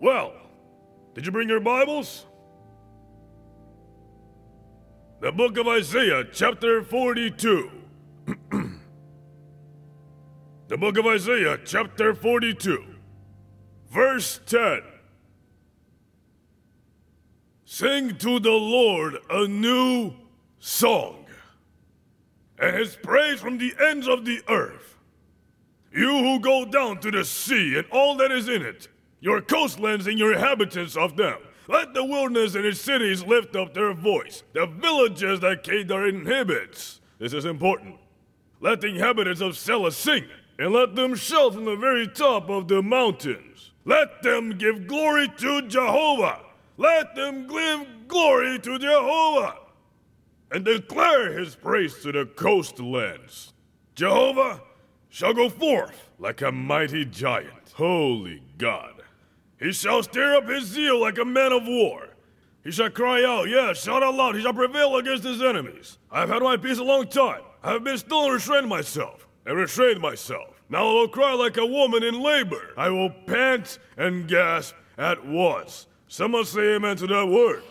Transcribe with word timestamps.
Well, 0.00 0.32
did 1.14 1.26
you 1.26 1.32
bring 1.32 1.48
your 1.48 1.58
Bibles? 1.58 2.24
The 5.20 5.32
book 5.32 5.56
of 5.56 5.66
Isaiah, 5.66 6.24
chapter 6.32 6.84
42. 6.84 7.70
the 10.68 10.76
book 10.76 10.98
of 10.98 11.04
Isaiah, 11.04 11.58
chapter 11.64 12.14
42, 12.14 12.84
verse 13.90 14.38
10. 14.46 14.82
Sing 17.64 18.16
to 18.18 18.38
the 18.38 18.52
Lord 18.52 19.16
a 19.28 19.48
new 19.48 20.12
song, 20.60 21.26
and 22.56 22.76
his 22.76 22.94
praise 22.94 23.40
from 23.40 23.58
the 23.58 23.74
ends 23.84 24.06
of 24.06 24.24
the 24.24 24.42
earth. 24.48 24.96
You 25.92 26.18
who 26.18 26.38
go 26.38 26.64
down 26.64 27.00
to 27.00 27.10
the 27.10 27.24
sea 27.24 27.76
and 27.76 27.86
all 27.90 28.16
that 28.18 28.30
is 28.30 28.48
in 28.48 28.62
it, 28.62 28.86
your 29.20 29.40
coastlands 29.40 30.06
and 30.06 30.18
your 30.18 30.32
inhabitants 30.32 30.96
of 30.96 31.16
them. 31.16 31.38
Let 31.68 31.92
the 31.92 32.04
wilderness 32.04 32.54
and 32.54 32.64
its 32.64 32.80
cities 32.80 33.22
lift 33.24 33.54
up 33.54 33.74
their 33.74 33.92
voice, 33.92 34.42
the 34.54 34.66
villages 34.66 35.40
that 35.40 35.62
Kedar 35.62 36.06
inhabits. 36.06 37.00
This 37.18 37.34
is 37.34 37.44
important. 37.44 37.96
Let 38.60 38.80
the 38.80 38.88
inhabitants 38.88 39.40
of 39.40 39.56
Selah 39.56 39.92
sing, 39.92 40.24
and 40.58 40.72
let 40.72 40.94
them 40.96 41.14
shout 41.14 41.54
from 41.54 41.66
the 41.66 41.76
very 41.76 42.08
top 42.08 42.48
of 42.48 42.68
the 42.68 42.82
mountains. 42.82 43.72
Let 43.84 44.22
them 44.22 44.56
give 44.56 44.86
glory 44.86 45.28
to 45.38 45.62
Jehovah. 45.62 46.40
Let 46.76 47.14
them 47.14 47.46
give 47.46 48.08
glory 48.08 48.58
to 48.60 48.78
Jehovah. 48.78 49.56
And 50.50 50.64
declare 50.64 51.38
his 51.38 51.54
praise 51.54 51.98
to 52.02 52.12
the 52.12 52.24
coastlands. 52.24 53.52
Jehovah 53.94 54.62
shall 55.10 55.34
go 55.34 55.50
forth 55.50 56.10
like 56.18 56.40
a 56.40 56.50
mighty 56.50 57.04
giant. 57.04 57.72
Holy 57.74 58.42
God. 58.56 58.97
He 59.60 59.72
shall 59.72 60.02
stir 60.02 60.36
up 60.36 60.48
his 60.48 60.64
zeal 60.64 61.00
like 61.00 61.18
a 61.18 61.24
man 61.24 61.52
of 61.52 61.66
war. 61.66 62.08
He 62.62 62.70
shall 62.70 62.90
cry 62.90 63.24
out, 63.24 63.48
yes, 63.48 63.82
shout 63.82 64.02
out 64.02 64.14
loud. 64.14 64.34
He 64.34 64.42
shall 64.42 64.52
prevail 64.52 64.96
against 64.96 65.24
his 65.24 65.42
enemies. 65.42 65.98
I 66.10 66.20
have 66.20 66.28
had 66.28 66.42
my 66.42 66.56
peace 66.56 66.78
a 66.78 66.84
long 66.84 67.08
time. 67.08 67.42
I 67.62 67.72
have 67.72 67.84
been 67.84 67.98
still 67.98 68.24
and 68.24 68.34
restrained 68.34 68.68
myself, 68.68 69.26
and 69.46 69.56
restrained 69.56 70.00
myself. 70.00 70.62
Now 70.68 70.88
I 70.88 70.92
will 70.92 71.08
cry 71.08 71.32
like 71.34 71.56
a 71.56 71.66
woman 71.66 72.02
in 72.02 72.20
labor. 72.20 72.72
I 72.76 72.90
will 72.90 73.10
pant 73.26 73.78
and 73.96 74.28
gasp 74.28 74.74
at 74.96 75.24
once. 75.26 75.86
Someone 76.08 76.44
say 76.44 76.74
amen 76.74 76.96
to 76.98 77.06
that 77.06 77.26
word. 77.26 77.62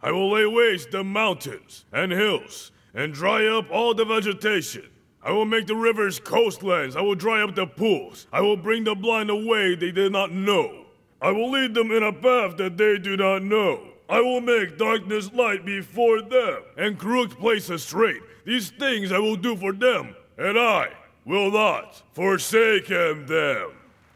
I 0.00 0.10
will 0.12 0.30
lay 0.30 0.46
waste 0.46 0.90
the 0.90 1.04
mountains 1.04 1.84
and 1.92 2.12
hills, 2.12 2.72
and 2.94 3.12
dry 3.12 3.46
up 3.46 3.70
all 3.70 3.94
the 3.94 4.04
vegetation. 4.04 4.88
I 5.22 5.32
will 5.32 5.44
make 5.44 5.66
the 5.66 5.74
rivers 5.74 6.20
coastlands. 6.20 6.96
I 6.96 7.00
will 7.00 7.14
dry 7.14 7.42
up 7.42 7.54
the 7.54 7.66
pools. 7.66 8.26
I 8.32 8.40
will 8.40 8.56
bring 8.56 8.84
the 8.84 8.94
blind 8.94 9.30
away 9.30 9.74
they 9.74 9.90
did 9.90 10.12
not 10.12 10.32
know. 10.32 10.86
I 11.20 11.32
will 11.32 11.50
lead 11.50 11.74
them 11.74 11.90
in 11.90 12.02
a 12.02 12.12
path 12.12 12.56
that 12.58 12.76
they 12.76 12.98
do 12.98 13.16
not 13.16 13.42
know. 13.42 13.80
I 14.08 14.20
will 14.20 14.40
make 14.40 14.78
darkness 14.78 15.30
light 15.34 15.66
before 15.66 16.22
them, 16.22 16.62
and 16.78 16.98
crooked 16.98 17.36
places 17.38 17.82
straight. 17.82 18.22
These 18.46 18.70
things 18.70 19.12
I 19.12 19.18
will 19.18 19.36
do 19.36 19.54
for 19.56 19.72
them, 19.72 20.14
and 20.38 20.58
I 20.58 20.88
will 21.26 21.50
not 21.50 22.02
forsake 22.14 22.86
them. 22.86 23.26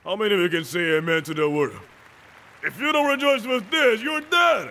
How 0.04 0.16
many 0.16 0.34
of 0.34 0.40
you 0.40 0.48
can 0.48 0.64
say 0.64 0.96
amen 0.96 1.24
to 1.24 1.34
the 1.34 1.50
word? 1.50 1.76
If 2.62 2.80
you 2.80 2.92
don't 2.92 3.06
rejoice 3.06 3.44
with 3.44 3.68
this, 3.70 4.00
you're 4.00 4.22
dead. 4.22 4.70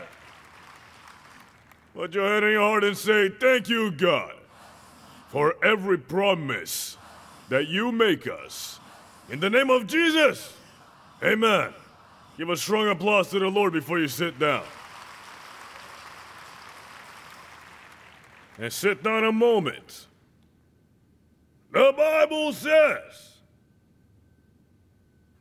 Put 1.94 2.16
your 2.16 2.28
head 2.28 2.44
in 2.44 2.54
your 2.54 2.62
heart 2.62 2.86
and 2.86 2.98
say, 2.98 3.30
Thank 3.30 3.70
you, 3.70 3.92
God 3.92 4.41
for 5.32 5.56
every 5.64 5.98
promise 5.98 6.98
that 7.48 7.68
you 7.68 7.90
make 7.92 8.28
us. 8.28 8.80
In 9.30 9.40
the 9.40 9.50
name 9.50 9.70
of 9.70 9.88
Jesus, 9.88 10.54
amen. 11.24 11.74
Give 12.38 12.50
a 12.50 12.58
strong 12.58 12.90
applause 12.90 13.30
to 13.30 13.40
the 13.40 13.48
Lord 13.48 13.72
before 13.72 13.98
you 13.98 14.10
sit 14.10 14.38
down. 14.38 14.64
And 18.60 18.72
sit 18.72 19.04
down 19.04 19.24
a 19.24 19.32
moment. 19.32 20.08
The 21.72 21.94
Bible 21.96 22.52
says 22.52 23.38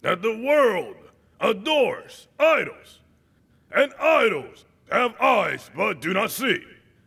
that 0.03 0.23
the 0.23 0.37
world 0.37 0.95
adores 1.41 2.29
idols, 2.39 3.01
and 3.75 3.93
idols 4.01 4.65
have 4.93 5.21
eyes 5.21 5.69
but 5.75 6.01
do 6.01 6.13
not 6.13 6.31
see. 6.31 6.63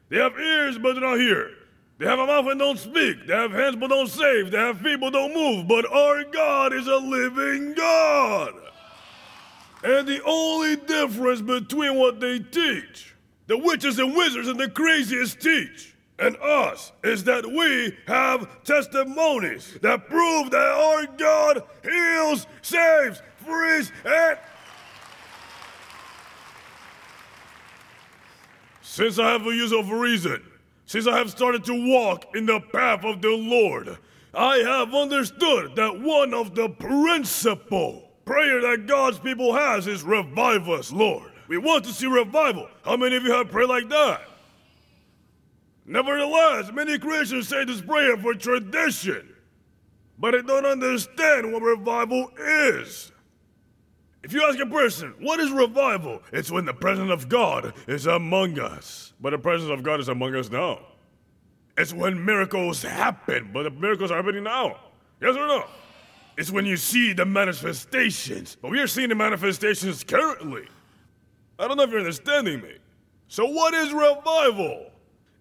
They 0.10 0.18
have 0.18 0.38
ears 0.38 0.78
but 0.78 0.96
do 0.96 1.00
not 1.00 1.18
hear. 1.18 1.52
They 1.98 2.06
have 2.06 2.20
a 2.20 2.26
mouth 2.26 2.48
and 2.48 2.60
don't 2.60 2.80
speak. 2.80 3.28
They 3.28 3.34
have 3.34 3.52
hands 3.52 3.76
but 3.76 3.90
don't 3.90 4.08
save. 4.08 4.52
They 4.52 4.58
have 4.58 4.80
feet 4.80 5.00
but 5.00 5.12
don't 5.14 5.34
move. 5.34 5.68
But 5.68 5.90
our 5.92 6.24
God 6.24 6.74
is 6.74 6.88
a 6.88 6.98
living 6.98 7.74
God. 7.74 8.54
And 9.84 10.08
the 10.08 10.24
only 10.24 10.78
difference 10.78 11.42
between 11.42 11.96
what 11.98 12.20
they 12.20 12.40
teach, 12.40 13.16
the 13.48 13.58
witches 13.58 14.00
and 14.00 14.16
wizards 14.16 14.48
and 14.48 14.60
the 14.60 14.70
craziest 14.70 15.40
teach, 15.42 15.94
and 16.20 16.38
us 16.38 16.92
is 17.04 17.24
that 17.26 17.46
we 17.46 17.96
have 18.08 18.64
testimonies 18.64 19.78
that 19.82 20.08
prove 20.08 20.52
that 20.52 20.62
our 20.62 21.06
God 21.18 21.64
heals, 21.84 22.48
saves, 22.62 23.22
frees, 23.38 23.92
and. 24.06 24.38
Since 28.82 29.20
I 29.20 29.32
have 29.32 29.46
a 29.46 29.54
use 29.54 29.74
of 29.74 29.90
reason, 29.90 30.42
since 30.86 31.08
I 31.08 31.18
have 31.18 31.30
started 31.30 31.64
to 31.66 31.90
walk 31.90 32.36
in 32.36 32.46
the 32.46 32.60
path 32.60 33.04
of 33.06 33.22
the 33.22 33.30
Lord, 33.30 33.98
I 34.34 34.58
have 34.58 34.94
understood 34.94 35.76
that 35.76 36.02
one 36.02 36.34
of 36.34 36.56
the 36.56 36.70
principal 36.70 38.12
prayer 38.26 38.62
that 38.62 38.88
God's 38.88 39.20
people 39.20 39.54
has 39.54 39.88
is 39.88 40.04
revive 40.04 40.68
us, 40.70 40.92
Lord. 40.92 41.32
We 41.48 41.58
want 41.58 41.86
to 41.86 41.92
see 41.92 42.08
revival. 42.08 42.68
How 42.84 42.98
many 42.98 43.16
of 43.16 43.24
you 43.24 43.32
have 43.32 43.52
prayed 43.52 43.70
like 43.70 43.90
that? 43.90 44.22
Nevertheless, 45.86 46.72
many 46.74 46.98
Christians 46.98 47.50
say 47.50 47.66
this 47.66 47.82
prayer 47.82 48.18
for 48.18 48.34
tradition, 48.34 49.36
but 50.18 50.32
they 50.32 50.42
don't 50.42 50.66
understand 50.66 51.52
what 51.52 51.62
revival 51.62 52.32
is. 52.38 53.13
If 54.24 54.32
you 54.32 54.44
ask 54.44 54.58
a 54.60 54.66
person, 54.66 55.14
what 55.20 55.40
is 55.42 55.52
revival? 55.52 56.22
It's 56.32 56.50
when 56.50 56.66
the 56.66 56.74
presence 56.74 57.12
of 57.12 57.28
God 57.28 57.74
is 57.88 58.08
among 58.08 58.58
us. 58.58 59.14
But 59.20 59.32
the 59.32 59.38
presence 59.38 59.70
of 59.70 59.84
God 59.84 60.00
is 60.00 60.08
among 60.08 60.34
us 60.36 60.50
now. 60.50 60.80
It's 61.78 61.94
when 61.94 62.24
miracles 62.24 62.82
happen, 62.82 63.50
but 63.52 63.64
the 63.64 63.72
miracles 63.72 64.12
are 64.12 64.18
happening 64.18 64.44
now. 64.44 64.78
Yes 65.22 65.36
or 65.36 65.48
no? 65.48 65.66
It's 66.38 66.52
when 66.52 66.66
you 66.66 66.78
see 66.78 67.14
the 67.14 67.26
manifestations, 67.26 68.58
but 68.60 68.72
we 68.72 68.80
are 68.80 68.88
seeing 68.88 69.10
the 69.10 69.16
manifestations 69.16 70.04
currently. 70.04 70.68
I 71.60 71.68
don't 71.68 71.78
know 71.78 71.84
if 71.84 71.90
you're 71.90 72.00
understanding 72.00 72.62
me. 72.62 72.78
So, 73.28 73.46
what 73.46 73.74
is 73.74 73.94
revival? 73.94 74.92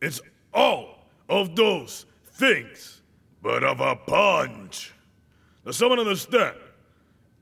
It's 0.01 0.21
all 0.53 1.07
of 1.29 1.57
those 1.57 2.07
things, 2.33 3.01
but 3.43 3.63
of 3.65 3.81
a 3.81 3.97
punch. 3.97 4.93
Does 5.65 5.77
someone 5.77 6.01
understand? 6.01 6.57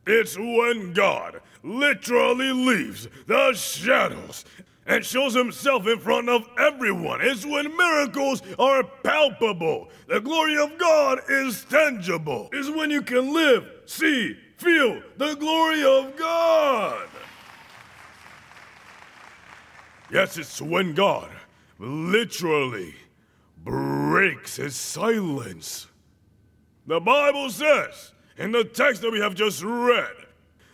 It's 0.06 0.36
when 0.36 0.92
God 0.92 1.40
literally 1.62 2.52
leaves 2.52 3.08
the 3.26 3.52
shadows 3.52 4.44
and 4.86 5.04
shows 5.04 5.34
himself 5.34 5.86
in 5.86 5.98
front 5.98 6.28
of 6.28 6.48
everyone. 6.58 7.20
It's 7.22 7.44
when 7.44 7.76
miracles 7.76 8.42
are 8.58 8.82
palpable. 8.82 9.88
The 10.08 10.20
glory 10.20 10.58
of 10.58 10.78
God 10.78 11.20
is 11.28 11.64
tangible. 11.64 12.48
It's 12.52 12.68
when 12.68 12.90
you 12.90 13.02
can 13.02 13.32
live, 13.32 13.64
see, 13.84 14.36
feel 14.56 15.00
the 15.16 15.34
glory 15.34 15.84
of 15.84 16.16
God. 16.16 17.08
Yes, 20.10 20.36
it's 20.38 20.60
when 20.60 20.94
God 20.94 21.30
literally 21.78 22.94
breaks 23.62 24.56
his 24.56 24.74
silence. 24.74 25.86
The 26.86 26.98
Bible 26.98 27.50
says, 27.50 28.12
in 28.40 28.52
the 28.52 28.64
text 28.64 29.02
that 29.02 29.12
we 29.12 29.20
have 29.20 29.34
just 29.34 29.62
read. 29.62 30.16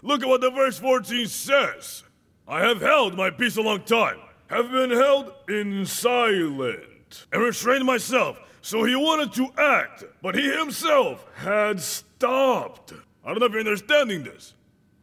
Look 0.02 0.22
at 0.22 0.28
what 0.28 0.40
the 0.40 0.50
verse 0.50 0.78
14 0.78 1.26
says. 1.26 2.04
I 2.46 2.60
have 2.60 2.80
held 2.80 3.16
my 3.16 3.28
peace 3.28 3.56
a 3.56 3.60
long 3.60 3.82
time, 3.82 4.20
have 4.46 4.70
been 4.70 4.90
held 4.90 5.32
in 5.48 5.84
silent, 5.84 7.26
and 7.32 7.42
restrained 7.42 7.84
myself. 7.84 8.38
So 8.62 8.84
he 8.84 8.94
wanted 8.94 9.32
to 9.34 9.48
act, 9.60 10.04
but 10.22 10.36
he 10.36 10.48
himself 10.48 11.26
had 11.34 11.80
stopped. 11.80 12.92
I 13.24 13.30
don't 13.30 13.40
know 13.40 13.46
if 13.46 13.52
you're 13.52 13.60
understanding 13.60 14.22
this, 14.22 14.54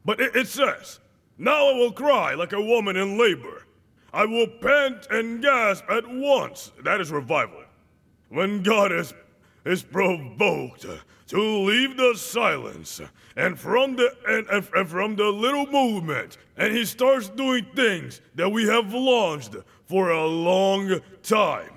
but 0.05 0.21
it, 0.21 0.33
it 0.33 0.47
says, 0.47 0.99
Now 1.37 1.69
I 1.69 1.73
will 1.73 1.91
cry 1.91 2.33
like 2.33 2.53
a 2.53 2.61
woman 2.61 2.95
in 2.95 3.17
labor. 3.17 3.65
I 4.13 4.25
will 4.25 4.47
pant 4.47 5.07
and 5.09 5.41
gasp 5.41 5.83
at 5.89 6.07
once. 6.07 6.71
That 6.83 7.01
is 7.01 7.11
revival. 7.11 7.63
When 8.29 8.63
God 8.63 8.93
is, 8.93 9.13
is 9.65 9.83
provoked 9.83 10.85
to 11.27 11.39
leave 11.39 11.97
the 11.97 12.15
silence 12.15 13.01
and 13.35 13.57
from 13.57 13.95
the 13.95 14.15
and, 14.27 14.65
and, 14.75 14.87
from 14.87 15.15
the 15.15 15.25
little 15.25 15.65
movement. 15.67 16.37
And 16.57 16.75
he 16.75 16.85
starts 16.85 17.29
doing 17.29 17.65
things 17.75 18.21
that 18.35 18.51
we 18.51 18.67
have 18.67 18.93
launched 18.93 19.55
for 19.85 20.11
a 20.11 20.25
long 20.25 20.99
time. 21.23 21.71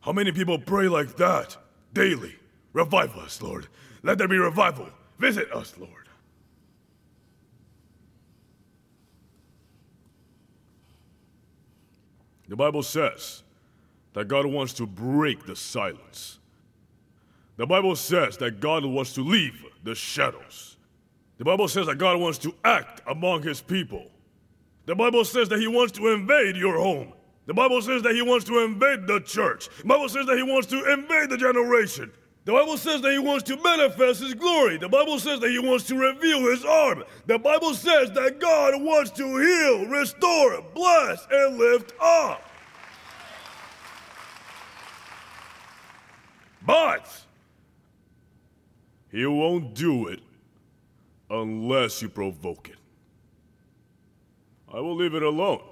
How 0.00 0.12
many 0.12 0.32
people 0.32 0.58
pray 0.58 0.88
like 0.88 1.16
that 1.16 1.56
daily? 1.92 2.36
Revive 2.72 3.16
us 3.16 3.42
lord. 3.42 3.68
Let 4.02 4.18
there 4.18 4.28
be 4.28 4.38
revival. 4.38 4.88
Visit 5.18 5.52
us 5.52 5.74
lord. 5.78 5.90
The 12.48 12.56
bible 12.56 12.82
says 12.82 13.42
that 14.12 14.28
god 14.28 14.46
wants 14.46 14.72
to 14.74 14.86
break 14.86 15.46
the 15.46 15.56
silence. 15.56 16.38
The 17.62 17.66
Bible 17.68 17.94
says 17.94 18.36
that 18.38 18.58
God 18.58 18.84
wants 18.84 19.12
to 19.12 19.22
leave 19.22 19.64
the 19.84 19.94
shadows. 19.94 20.78
The 21.38 21.44
Bible 21.44 21.68
says 21.68 21.86
that 21.86 21.94
God 21.94 22.18
wants 22.18 22.36
to 22.38 22.52
act 22.64 23.02
among 23.06 23.44
his 23.44 23.60
people. 23.60 24.04
The 24.86 24.96
Bible 24.96 25.24
says 25.24 25.48
that 25.50 25.60
he 25.60 25.68
wants 25.68 25.92
to 25.92 26.08
invade 26.08 26.56
your 26.56 26.76
home. 26.76 27.12
The 27.46 27.54
Bible 27.54 27.80
says 27.80 28.02
that 28.02 28.16
he 28.16 28.22
wants 28.22 28.44
to 28.46 28.64
invade 28.64 29.06
the 29.06 29.20
church. 29.20 29.68
The 29.78 29.84
Bible 29.84 30.08
says 30.08 30.26
that 30.26 30.36
he 30.38 30.42
wants 30.42 30.66
to 30.70 30.92
invade 30.92 31.30
the 31.30 31.36
generation. 31.36 32.10
The 32.46 32.52
Bible 32.52 32.76
says 32.76 33.00
that 33.00 33.12
he 33.12 33.20
wants 33.20 33.44
to 33.44 33.56
manifest 33.62 34.22
his 34.22 34.34
glory. 34.34 34.76
The 34.78 34.88
Bible 34.88 35.20
says 35.20 35.38
that 35.38 35.50
he 35.50 35.60
wants 35.60 35.86
to 35.86 35.96
reveal 35.96 36.40
his 36.50 36.64
arm. 36.64 37.04
The 37.26 37.38
Bible 37.38 37.74
says 37.74 38.10
that 38.10 38.40
God 38.40 38.82
wants 38.82 39.12
to 39.12 39.22
heal, 39.22 39.86
restore, 39.86 40.64
bless, 40.74 41.28
and 41.30 41.58
lift 41.58 41.92
up. 42.00 42.42
But 46.66 47.06
he 49.12 49.26
won't 49.26 49.74
do 49.74 50.08
it 50.08 50.20
unless 51.30 52.02
you 52.02 52.08
provoke 52.08 52.70
it. 52.70 52.76
I 54.72 54.80
will 54.80 54.96
leave 54.96 55.14
it 55.14 55.22
alone. 55.22 55.62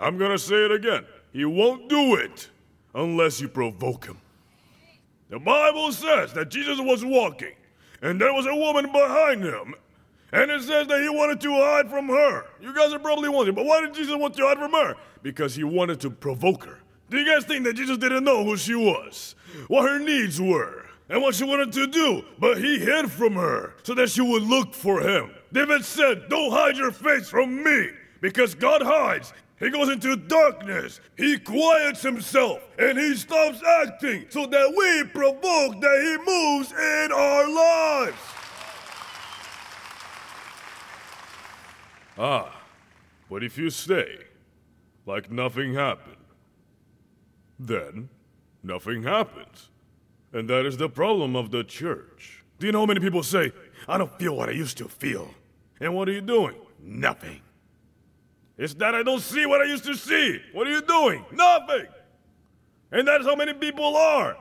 I'm 0.00 0.16
gonna 0.16 0.38
say 0.38 0.64
it 0.64 0.72
again. 0.72 1.04
He 1.32 1.44
won't 1.44 1.88
do 1.88 2.14
it 2.14 2.48
unless 2.94 3.40
you 3.40 3.48
provoke 3.48 4.06
him. 4.06 4.18
The 5.28 5.38
Bible 5.38 5.92
says 5.92 6.32
that 6.32 6.48
Jesus 6.48 6.78
was 6.80 7.04
walking, 7.04 7.54
and 8.00 8.18
there 8.18 8.32
was 8.32 8.46
a 8.46 8.54
woman 8.54 8.90
behind 8.90 9.44
him, 9.44 9.74
and 10.32 10.50
it 10.50 10.62
says 10.62 10.86
that 10.86 11.02
he 11.02 11.08
wanted 11.10 11.40
to 11.42 11.52
hide 11.52 11.90
from 11.90 12.08
her. 12.08 12.46
You 12.62 12.74
guys 12.74 12.94
are 12.94 12.98
probably 12.98 13.28
wondering, 13.28 13.54
but 13.54 13.66
why 13.66 13.82
did 13.82 13.92
Jesus 13.92 14.16
want 14.16 14.34
to 14.36 14.46
hide 14.46 14.58
from 14.58 14.72
her? 14.72 14.96
Because 15.22 15.54
he 15.54 15.64
wanted 15.64 16.00
to 16.00 16.10
provoke 16.10 16.64
her. 16.64 16.78
Do 17.10 17.18
you 17.18 17.26
guys 17.26 17.44
think 17.44 17.64
that 17.64 17.74
Jesus 17.74 17.98
didn't 17.98 18.24
know 18.24 18.44
who 18.44 18.56
she 18.56 18.74
was, 18.74 19.34
what 19.68 19.88
her 19.88 19.98
needs 19.98 20.40
were, 20.40 20.87
and 21.08 21.22
what 21.22 21.34
she 21.34 21.44
wanted 21.44 21.72
to 21.72 21.86
do? 21.86 22.24
But 22.38 22.58
he 22.58 22.78
hid 22.78 23.10
from 23.10 23.34
her 23.34 23.74
so 23.82 23.94
that 23.94 24.10
she 24.10 24.20
would 24.20 24.42
look 24.42 24.74
for 24.74 25.00
him. 25.00 25.30
David 25.52 25.84
said, 25.84 26.28
Don't 26.28 26.52
hide 26.52 26.76
your 26.76 26.92
face 26.92 27.28
from 27.28 27.62
me, 27.62 27.88
because 28.20 28.54
God 28.54 28.82
hides 28.82 29.32
he 29.60 29.70
goes 29.70 29.88
into 29.88 30.16
darkness. 30.16 31.00
He 31.16 31.38
quiets 31.38 32.02
himself 32.02 32.62
and 32.78 32.96
he 32.96 33.16
stops 33.16 33.60
acting 33.82 34.26
so 34.28 34.46
that 34.46 34.74
we 34.76 35.10
provoke 35.10 35.80
that 35.80 36.00
he 36.00 36.30
moves 36.30 36.72
in 36.72 37.12
our 37.12 37.48
lives. 37.48 38.18
Ah, 42.16 42.62
but 43.28 43.42
if 43.42 43.58
you 43.58 43.70
stay 43.70 44.18
like 45.06 45.30
nothing 45.30 45.74
happened, 45.74 46.16
then 47.58 48.08
nothing 48.62 49.02
happens. 49.02 49.70
And 50.32 50.48
that 50.50 50.66
is 50.66 50.76
the 50.76 50.88
problem 50.88 51.36
of 51.36 51.50
the 51.50 51.64
church. 51.64 52.44
Do 52.58 52.66
you 52.66 52.72
know 52.72 52.80
how 52.80 52.86
many 52.86 53.00
people 53.00 53.22
say, 53.22 53.52
I 53.88 53.98
don't 53.98 54.16
feel 54.18 54.36
what 54.36 54.48
I 54.48 54.52
used 54.52 54.76
to 54.78 54.88
feel? 54.88 55.32
And 55.80 55.94
what 55.94 56.08
are 56.08 56.12
you 56.12 56.20
doing? 56.20 56.56
Nothing. 56.80 57.40
It's 58.56 58.74
that 58.74 58.94
I 58.94 59.02
don't 59.02 59.20
see 59.20 59.46
what 59.46 59.60
I 59.60 59.64
used 59.64 59.84
to 59.84 59.94
see. 59.94 60.40
What 60.52 60.66
are 60.66 60.70
you 60.70 60.82
doing? 60.82 61.24
Nothing. 61.32 61.86
And 62.90 63.06
that's 63.06 63.24
how 63.24 63.36
many 63.36 63.54
people 63.54 63.96
are. 63.96 64.36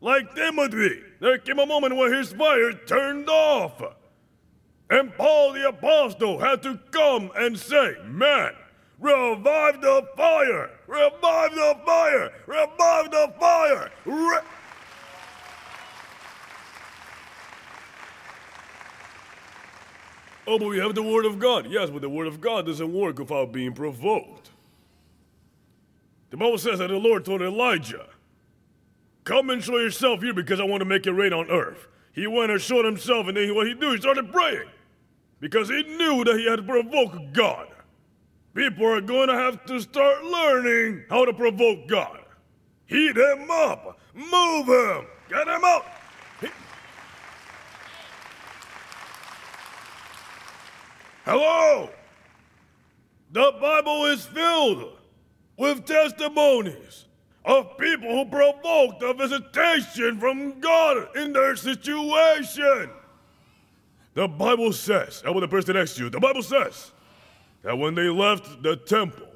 Like 0.00 0.34
Timothy, 0.34 1.00
there 1.20 1.38
came 1.38 1.58
a 1.58 1.66
moment 1.66 1.96
where 1.96 2.14
his 2.14 2.32
fire 2.32 2.72
turned 2.72 3.28
off. 3.28 3.82
And 4.90 5.14
Paul 5.14 5.52
the 5.52 5.68
Apostle 5.68 6.38
had 6.38 6.62
to 6.62 6.78
come 6.90 7.30
and 7.36 7.58
say, 7.58 7.96
Man, 8.04 8.52
revive 8.98 9.80
the 9.80 10.06
fire! 10.16 10.70
Revive 10.86 11.54
the 11.54 11.76
fire! 11.86 12.32
Revive 12.46 13.10
the 13.10 13.32
fire! 13.38 13.90
Re- 14.04 14.40
Oh, 20.50 20.58
but 20.58 20.66
we 20.66 20.78
have 20.78 20.96
the 20.96 21.02
Word 21.02 21.26
of 21.26 21.38
God. 21.38 21.70
Yes, 21.70 21.90
but 21.90 22.02
the 22.02 22.08
Word 22.08 22.26
of 22.26 22.40
God 22.40 22.66
doesn't 22.66 22.92
work 22.92 23.20
without 23.20 23.52
being 23.52 23.72
provoked. 23.72 24.50
The 26.30 26.36
Bible 26.36 26.58
says 26.58 26.80
that 26.80 26.88
the 26.88 26.96
Lord 26.96 27.24
told 27.24 27.40
Elijah, 27.40 28.06
Come 29.22 29.50
and 29.50 29.62
show 29.62 29.78
yourself 29.78 30.22
here 30.22 30.34
because 30.34 30.58
I 30.58 30.64
want 30.64 30.80
to 30.80 30.84
make 30.84 31.06
it 31.06 31.12
rain 31.12 31.32
on 31.32 31.48
earth. 31.52 31.86
He 32.12 32.26
went 32.26 32.50
and 32.50 32.60
showed 32.60 32.84
himself, 32.84 33.28
and 33.28 33.36
then 33.36 33.54
what 33.54 33.68
he 33.68 33.74
do? 33.74 33.92
He 33.92 33.98
started 33.98 34.32
praying 34.32 34.68
because 35.38 35.68
he 35.68 35.84
knew 35.84 36.24
that 36.24 36.36
he 36.36 36.50
had 36.50 36.66
provoked 36.66 37.32
God. 37.32 37.68
People 38.52 38.86
are 38.86 39.00
going 39.00 39.28
to 39.28 39.36
have 39.36 39.64
to 39.66 39.78
start 39.78 40.24
learning 40.24 41.04
how 41.08 41.24
to 41.26 41.32
provoke 41.32 41.86
God. 41.86 42.24
Heat 42.86 43.16
him 43.16 43.48
up, 43.52 44.00
move 44.14 44.66
him, 44.66 45.06
get 45.28 45.46
him 45.46 45.62
out. 45.64 45.86
Hello! 51.24 51.90
The 53.32 53.52
Bible 53.60 54.06
is 54.06 54.24
filled 54.26 54.96
with 55.56 55.84
testimonies 55.84 57.04
of 57.44 57.76
people 57.78 58.10
who 58.10 58.30
provoked 58.30 59.02
a 59.02 59.14
visitation 59.14 60.18
from 60.18 60.60
God 60.60 61.16
in 61.16 61.32
their 61.32 61.56
situation. 61.56 62.90
The 64.14 64.26
Bible 64.26 64.72
says, 64.72 65.22
I 65.24 65.30
want 65.30 65.42
the 65.42 65.48
person 65.48 65.74
next 65.74 65.94
to 65.96 66.04
you, 66.04 66.10
the 66.10 66.18
Bible 66.18 66.42
says 66.42 66.92
that 67.62 67.78
when 67.78 67.94
they 67.94 68.08
left 68.08 68.62
the 68.62 68.76
temple, 68.76 69.28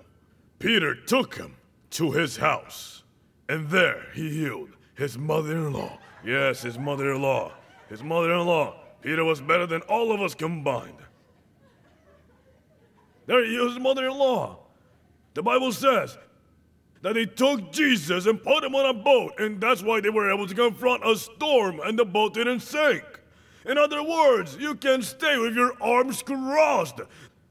Peter 0.59 0.95
took 0.95 1.37
him 1.37 1.55
to 1.91 2.11
his 2.11 2.37
house, 2.37 3.03
and 3.49 3.69
there 3.69 4.07
he 4.15 4.31
healed 4.31 4.71
his 4.95 5.19
mother 5.19 5.53
in 5.53 5.73
law. 5.73 5.99
Yes, 6.25 6.63
his 6.63 6.79
mother 6.79 7.13
in 7.13 7.23
law. 7.23 7.53
His 7.89 8.03
mother 8.03 8.33
in 8.33 8.47
law. 8.47 8.75
Peter 9.03 9.25
was 9.25 9.41
better 9.41 9.67
than 9.67 9.83
all 9.83 10.13
of 10.13 10.23
us 10.23 10.35
combined. 10.35 11.04
There 13.27 13.45
he 13.45 13.57
is, 13.57 13.79
mother 13.79 14.07
in 14.07 14.17
law. 14.17 14.59
The 15.35 15.43
Bible 15.43 15.73
says 15.73 16.17
that 17.03 17.15
they 17.15 17.27
took 17.27 17.73
Jesus 17.73 18.27
and 18.27 18.43
put 18.43 18.65
him 18.65 18.75
on 18.75 18.87
a 18.87 18.95
boat, 18.95 19.39
and 19.39 19.61
that's 19.61 19.83
why 19.83 20.01
they 20.01 20.11
were 20.11 20.33
able 20.33 20.47
to 20.47 20.55
confront 20.55 21.07
a 21.07 21.17
storm 21.17 21.81
and 21.85 21.99
the 21.99 22.05
boat 22.05 22.35
didn't 22.35 22.61
sink. 22.61 23.03
In 23.67 23.79
other 23.79 24.03
words, 24.03 24.57
you 24.59 24.75
can 24.75 25.03
stay 25.03 25.39
with 25.39 25.55
your 25.55 25.73
arms 25.83 26.23
crossed. 26.23 27.01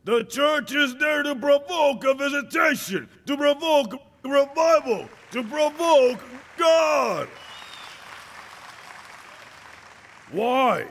The 0.05 0.23
church 0.25 0.73
is 0.75 0.95
there 0.97 1.23
to 1.23 1.35
provoke 1.35 2.03
a 2.03 2.13
visitation, 2.13 3.09
to 3.25 3.37
provoke 3.37 3.99
revival, 4.23 5.07
to 5.31 5.43
provoke 5.43 6.19
God. 6.57 7.27
Why? 10.31 10.87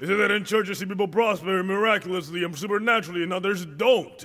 Is 0.00 0.10
it 0.10 0.16
that 0.16 0.30
in 0.30 0.44
church 0.44 0.66
churches 0.66 0.78
see 0.78 0.86
people 0.86 1.08
prosper 1.08 1.62
miraculously 1.62 2.42
and 2.44 2.56
supernaturally 2.56 3.22
and 3.22 3.32
others 3.32 3.64
don't? 3.64 4.24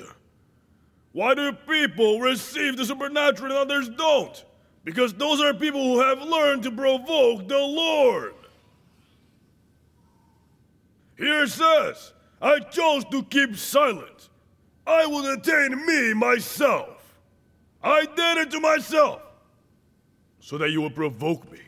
Why 1.12 1.34
do 1.34 1.52
people 1.54 2.20
receive 2.20 2.78
the 2.78 2.86
supernatural 2.86 3.52
and 3.52 3.60
others 3.60 3.90
don't? 3.90 4.46
Because 4.84 5.14
those 5.14 5.42
are 5.42 5.54
people 5.54 5.84
who 5.84 6.00
have 6.02 6.22
learned 6.22 6.64
to 6.64 6.72
provoke 6.72 7.48
the 7.48 7.58
Lord. 7.58 8.34
Here 11.18 11.44
it 11.44 11.50
says, 11.50 12.14
I 12.42 12.60
chose 12.60 13.04
to 13.06 13.24
keep 13.24 13.56
silent. 13.58 14.30
I 14.88 15.06
will 15.06 15.34
attain 15.34 15.86
me 15.86 16.14
myself. 16.14 17.14
I 17.84 18.06
did 18.06 18.38
it 18.38 18.52
to 18.52 18.60
myself 18.60 19.22
so 20.40 20.58
that 20.58 20.72
you 20.72 20.82
will 20.82 20.90
provoke 20.90 21.52
me. 21.52 21.60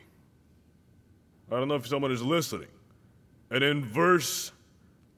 I 1.51 1.57
don't 1.57 1.67
know 1.67 1.75
if 1.75 1.85
someone 1.85 2.11
is 2.11 2.23
listening. 2.23 2.70
And 3.51 3.63
in 3.63 3.83
verse 3.83 4.53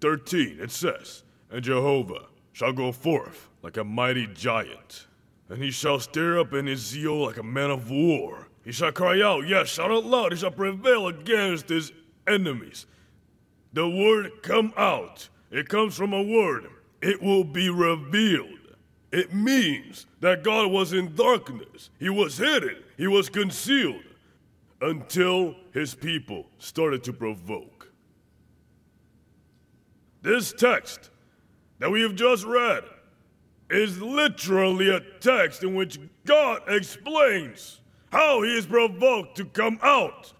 13, 0.01 0.57
it 0.59 0.71
says, 0.71 1.23
And 1.51 1.63
Jehovah 1.63 2.25
shall 2.51 2.73
go 2.73 2.91
forth 2.91 3.49
like 3.61 3.77
a 3.77 3.83
mighty 3.83 4.27
giant, 4.27 5.07
and 5.47 5.63
he 5.63 5.69
shall 5.69 5.99
stir 5.99 6.39
up 6.39 6.53
in 6.53 6.65
his 6.65 6.79
zeal 6.79 7.25
like 7.25 7.37
a 7.37 7.43
man 7.43 7.69
of 7.69 7.91
war. 7.91 8.47
He 8.65 8.71
shall 8.71 8.91
cry 8.91 9.21
out, 9.21 9.47
yes, 9.47 9.69
shout 9.69 9.91
out 9.91 10.05
loud, 10.05 10.31
he 10.31 10.37
shall 10.39 10.51
prevail 10.51 11.07
against 11.07 11.69
his 11.69 11.91
enemies. 12.27 12.87
The 13.71 13.87
word 13.87 14.41
come 14.41 14.73
out, 14.77 15.29
it 15.51 15.69
comes 15.69 15.95
from 15.95 16.13
a 16.13 16.23
word, 16.23 16.67
it 17.01 17.21
will 17.21 17.43
be 17.43 17.69
revealed. 17.69 18.49
It 19.11 19.31
means 19.31 20.07
that 20.21 20.43
God 20.43 20.71
was 20.71 20.91
in 20.91 21.15
darkness, 21.15 21.91
he 21.99 22.09
was 22.09 22.37
hidden, 22.37 22.77
he 22.97 23.05
was 23.05 23.29
concealed, 23.29 24.01
until 24.81 25.55
his 25.71 25.93
people 25.93 26.47
started 26.57 27.03
to 27.03 27.13
provoke. 27.13 27.72
This 30.23 30.51
text 30.53 31.11
that 31.79 31.91
we 31.91 32.01
have 32.01 32.15
just 32.15 32.45
read 32.45 32.83
is 33.69 34.01
literally 34.01 34.89
a 34.89 35.01
text 35.19 35.63
in 35.63 35.75
which 35.75 35.99
God 36.25 36.61
explains 36.67 37.81
how 38.11 38.41
He 38.41 38.57
is 38.57 38.65
provoked 38.65 39.35
to 39.37 39.45
come 39.45 39.77
out 39.83 40.31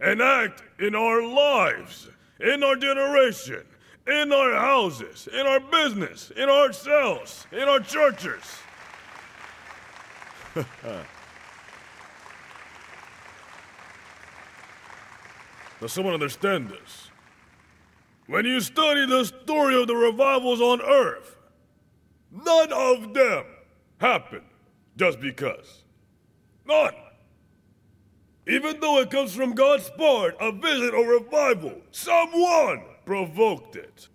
and 0.00 0.22
act 0.22 0.62
in 0.78 0.94
our 0.94 1.22
lives, 1.22 2.08
in 2.38 2.62
our 2.62 2.76
generation, 2.76 3.64
in 4.06 4.32
our 4.32 4.54
houses, 4.54 5.28
in 5.32 5.44
our 5.46 5.58
business, 5.58 6.30
in 6.36 6.48
ourselves, 6.48 7.46
in 7.50 7.68
our 7.68 7.80
churches. 7.80 8.44
Does 15.80 15.92
someone 15.92 16.14
understand 16.14 16.68
this? 16.68 17.11
When 18.26 18.44
you 18.44 18.60
study 18.60 19.06
the 19.06 19.24
story 19.24 19.80
of 19.80 19.88
the 19.88 19.96
revivals 19.96 20.60
on 20.60 20.80
earth, 20.80 21.36
none 22.30 22.72
of 22.72 23.14
them 23.14 23.44
happened 23.98 24.46
just 24.96 25.20
because. 25.20 25.82
None. 26.66 26.94
Even 28.46 28.80
though 28.80 29.00
it 29.00 29.10
comes 29.10 29.34
from 29.34 29.54
God's 29.54 29.88
part, 29.90 30.36
a 30.40 30.50
visit 30.52 30.94
or 30.94 31.06
revival, 31.06 31.74
someone 31.90 32.82
provoked 33.04 33.76
it. 33.76 34.08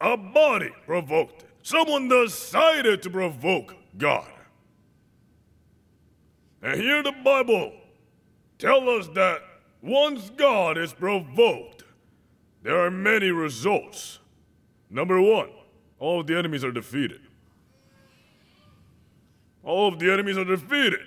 A 0.00 0.16
body 0.16 0.70
provoked 0.86 1.42
it. 1.42 1.50
Someone 1.62 2.08
decided 2.08 3.02
to 3.02 3.10
provoke 3.10 3.76
God. 3.98 4.32
And 6.62 6.80
here 6.80 7.02
the 7.02 7.12
Bible 7.12 7.72
tell 8.58 8.88
us 8.88 9.08
that 9.08 9.42
once 9.82 10.30
God 10.30 10.78
is 10.78 10.92
provoked, 10.92 11.79
there 12.62 12.78
are 12.78 12.90
many 12.90 13.30
results. 13.30 14.18
Number 14.90 15.20
one, 15.20 15.50
all 15.98 16.20
of 16.20 16.26
the 16.26 16.36
enemies 16.36 16.64
are 16.64 16.72
defeated. 16.72 17.20
All 19.62 19.88
of 19.88 19.98
the 19.98 20.12
enemies 20.12 20.36
are 20.36 20.44
defeated. 20.44 21.00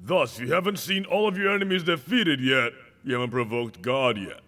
Thus, 0.00 0.38
you 0.38 0.52
haven't 0.52 0.78
seen 0.78 1.04
all 1.06 1.26
of 1.26 1.36
your 1.36 1.52
enemies 1.52 1.82
defeated 1.82 2.40
yet, 2.40 2.72
you 3.04 3.14
haven't 3.14 3.30
provoked 3.30 3.82
God 3.82 4.16
yet. 4.16 4.40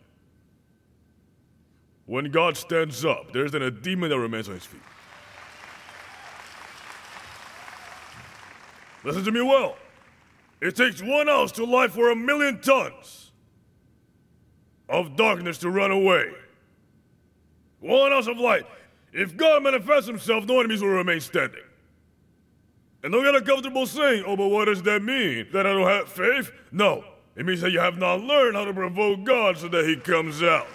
When 2.07 2.31
God 2.31 2.57
stands 2.57 3.05
up, 3.05 3.33
there 3.33 3.45
isn't 3.45 3.63
a 3.63 3.71
demon 3.71 4.11
that 4.11 4.19
remains 4.19 4.49
on 4.49 4.55
his 4.55 4.67
feet. 4.67 4.81
Listen 9.05 9.25
to 9.25 9.33
me 9.33 9.41
well. 9.41 9.77
It 10.61 10.77
takes 10.77 11.03
one 11.03 11.29
ounce 11.29 11.53
to 11.53 11.65
life 11.65 11.93
for 11.93 12.11
a 12.11 12.17
million 12.17 12.61
tons 12.61 13.30
of 15.01 15.17
darkness 15.17 15.59
to 15.59 15.71
run 15.71 15.91
away. 15.91 16.31
One 17.81 18.13
ounce 18.13 18.27
of 18.27 18.39
light. 18.39 18.67
If 19.13 19.37
God 19.37 19.63
manifests 19.65 20.07
himself, 20.07 20.45
no 20.47 20.61
enemies 20.61 20.83
will 20.83 20.91
remain 20.91 21.21
standing. 21.21 21.63
And 23.03 23.13
don't 23.13 23.25
get 23.25 23.35
uncomfortable 23.35 23.87
saying, 23.87 24.25
oh, 24.27 24.37
but 24.37 24.49
what 24.49 24.67
does 24.67 24.83
that 24.83 25.03
mean? 25.03 25.49
That 25.53 25.67
I 25.67 25.73
don't 25.73 25.89
have 25.89 26.09
faith? 26.09 26.53
No. 26.71 27.05
It 27.35 27.47
means 27.47 27.63
that 27.63 27.71
you 27.71 27.81
have 27.81 27.97
not 27.97 28.21
learned 28.21 28.57
how 28.57 28.67
to 28.67 28.75
provoke 28.75 29.25
God 29.25 29.57
so 29.57 29.69
that 29.69 29.87
he 29.87 29.97
comes 29.97 30.43
out. 30.43 30.69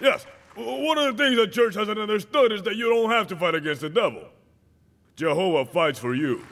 yes, 0.00 0.24
one 0.54 0.98
of 0.98 1.16
the 1.16 1.24
things 1.24 1.36
that 1.36 1.50
church 1.52 1.74
hasn't 1.74 1.98
understood 1.98 2.52
is 2.52 2.62
that 2.62 2.76
you 2.76 2.88
don't 2.88 3.10
have 3.10 3.26
to 3.28 3.36
fight 3.36 3.56
against 3.56 3.80
the 3.80 3.90
devil. 3.90 4.22
Jehovah 5.16 5.64
fights 5.70 5.98
for 5.98 6.14
you. 6.14 6.44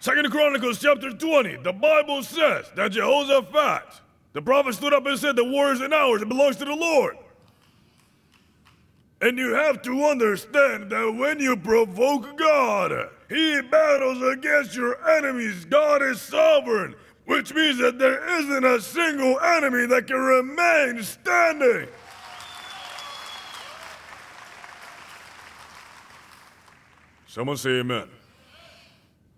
Second 0.00 0.30
Chronicles 0.30 0.78
chapter 0.78 1.10
20, 1.10 1.56
the 1.56 1.74
Bible 1.74 2.22
says 2.22 2.70
that 2.74 2.92
Jehoshaphat, 2.92 4.00
the 4.32 4.40
prophet 4.40 4.74
stood 4.74 4.94
up 4.94 5.04
and 5.04 5.18
said, 5.18 5.36
The 5.36 5.44
war 5.44 5.72
is 5.72 5.82
in 5.82 5.92
ours, 5.92 6.22
it 6.22 6.28
belongs 6.28 6.56
to 6.56 6.64
the 6.64 6.74
Lord. 6.74 7.18
And 9.20 9.36
you 9.36 9.52
have 9.52 9.82
to 9.82 10.06
understand 10.06 10.90
that 10.90 11.14
when 11.14 11.38
you 11.38 11.54
provoke 11.54 12.38
God, 12.38 13.10
He 13.28 13.60
battles 13.60 14.22
against 14.22 14.74
your 14.74 15.06
enemies. 15.06 15.66
God 15.66 16.02
is 16.02 16.22
sovereign, 16.22 16.94
which 17.26 17.52
means 17.52 17.76
that 17.76 17.98
there 17.98 18.26
isn't 18.40 18.64
a 18.64 18.80
single 18.80 19.38
enemy 19.40 19.84
that 19.84 20.06
can 20.06 20.16
remain 20.16 21.02
standing. 21.02 21.86
Someone 27.26 27.58
say 27.58 27.80
amen. 27.80 28.08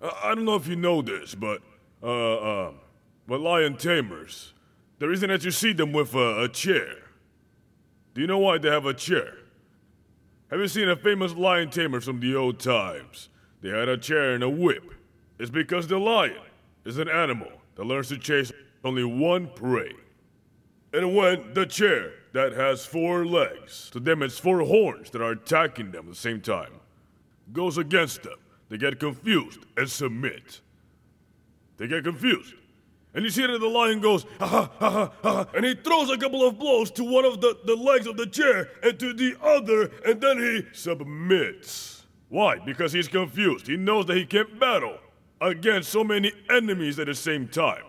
I 0.02 0.34
don't 0.34 0.44
know 0.44 0.56
if 0.56 0.66
you 0.66 0.76
know 0.76 1.00
this, 1.00 1.34
but, 1.34 1.62
uh, 2.02 2.34
uh, 2.34 2.72
but 3.28 3.40
lion 3.40 3.76
tamers, 3.76 4.52
the 4.98 5.08
reason 5.08 5.28
that 5.28 5.44
you 5.44 5.50
see 5.50 5.72
them 5.72 5.92
with 5.92 6.14
a, 6.14 6.42
a 6.42 6.48
chair, 6.48 6.96
do 8.14 8.20
you 8.20 8.26
know 8.26 8.38
why 8.38 8.58
they 8.58 8.68
have 8.68 8.84
a 8.84 8.94
chair? 8.94 9.34
Have 10.50 10.60
you 10.60 10.68
seen 10.68 10.88
a 10.88 10.96
famous 10.96 11.34
lion 11.34 11.70
tamer 11.70 12.00
from 12.00 12.20
the 12.20 12.34
old 12.34 12.58
times? 12.58 13.28
They 13.62 13.70
had 13.70 13.88
a 13.88 13.96
chair 13.96 14.34
and 14.34 14.42
a 14.42 14.50
whip. 14.50 14.84
It's 15.38 15.50
because 15.50 15.86
the 15.86 15.98
lion 15.98 16.42
is 16.84 16.98
an 16.98 17.08
animal 17.08 17.50
that 17.76 17.84
learns 17.84 18.08
to 18.08 18.18
chase 18.18 18.52
only 18.84 19.04
one 19.04 19.48
prey. 19.54 19.92
And 20.92 21.16
when 21.16 21.54
the 21.54 21.64
chair 21.64 22.12
that 22.32 22.52
has 22.52 22.84
four 22.84 23.24
legs, 23.24 23.88
to 23.90 24.00
them 24.00 24.22
it's 24.22 24.38
four 24.38 24.60
horns 24.60 25.10
that 25.10 25.22
are 25.22 25.30
attacking 25.30 25.90
them 25.92 26.06
at 26.06 26.10
the 26.10 26.16
same 26.16 26.40
time, 26.40 26.72
goes 27.52 27.78
against 27.78 28.22
them, 28.22 28.38
they 28.72 28.78
get 28.78 28.98
confused 28.98 29.60
and 29.76 29.86
submit. 29.86 30.62
They 31.76 31.86
get 31.86 32.04
confused. 32.04 32.54
And 33.12 33.22
you 33.22 33.28
see 33.28 33.46
that 33.46 33.58
the 33.58 33.68
lion 33.68 34.00
goes, 34.00 34.24
ha 34.40 34.46
ha 34.46 34.70
ha 34.78 35.12
ha, 35.22 35.46
and 35.54 35.66
he 35.66 35.74
throws 35.74 36.08
a 36.08 36.16
couple 36.16 36.42
of 36.48 36.58
blows 36.58 36.90
to 36.92 37.04
one 37.04 37.26
of 37.26 37.42
the, 37.42 37.58
the 37.66 37.76
legs 37.76 38.06
of 38.06 38.16
the 38.16 38.26
chair 38.26 38.70
and 38.82 38.98
to 38.98 39.12
the 39.12 39.36
other, 39.42 39.90
and 40.06 40.22
then 40.22 40.38
he 40.38 40.62
submits. 40.72 42.06
Why? 42.30 42.60
Because 42.60 42.94
he's 42.94 43.08
confused. 43.08 43.66
He 43.66 43.76
knows 43.76 44.06
that 44.06 44.16
he 44.16 44.24
can't 44.24 44.58
battle 44.58 44.96
against 45.42 45.90
so 45.90 46.02
many 46.02 46.32
enemies 46.48 46.98
at 46.98 47.08
the 47.08 47.14
same 47.14 47.48
time. 47.48 47.84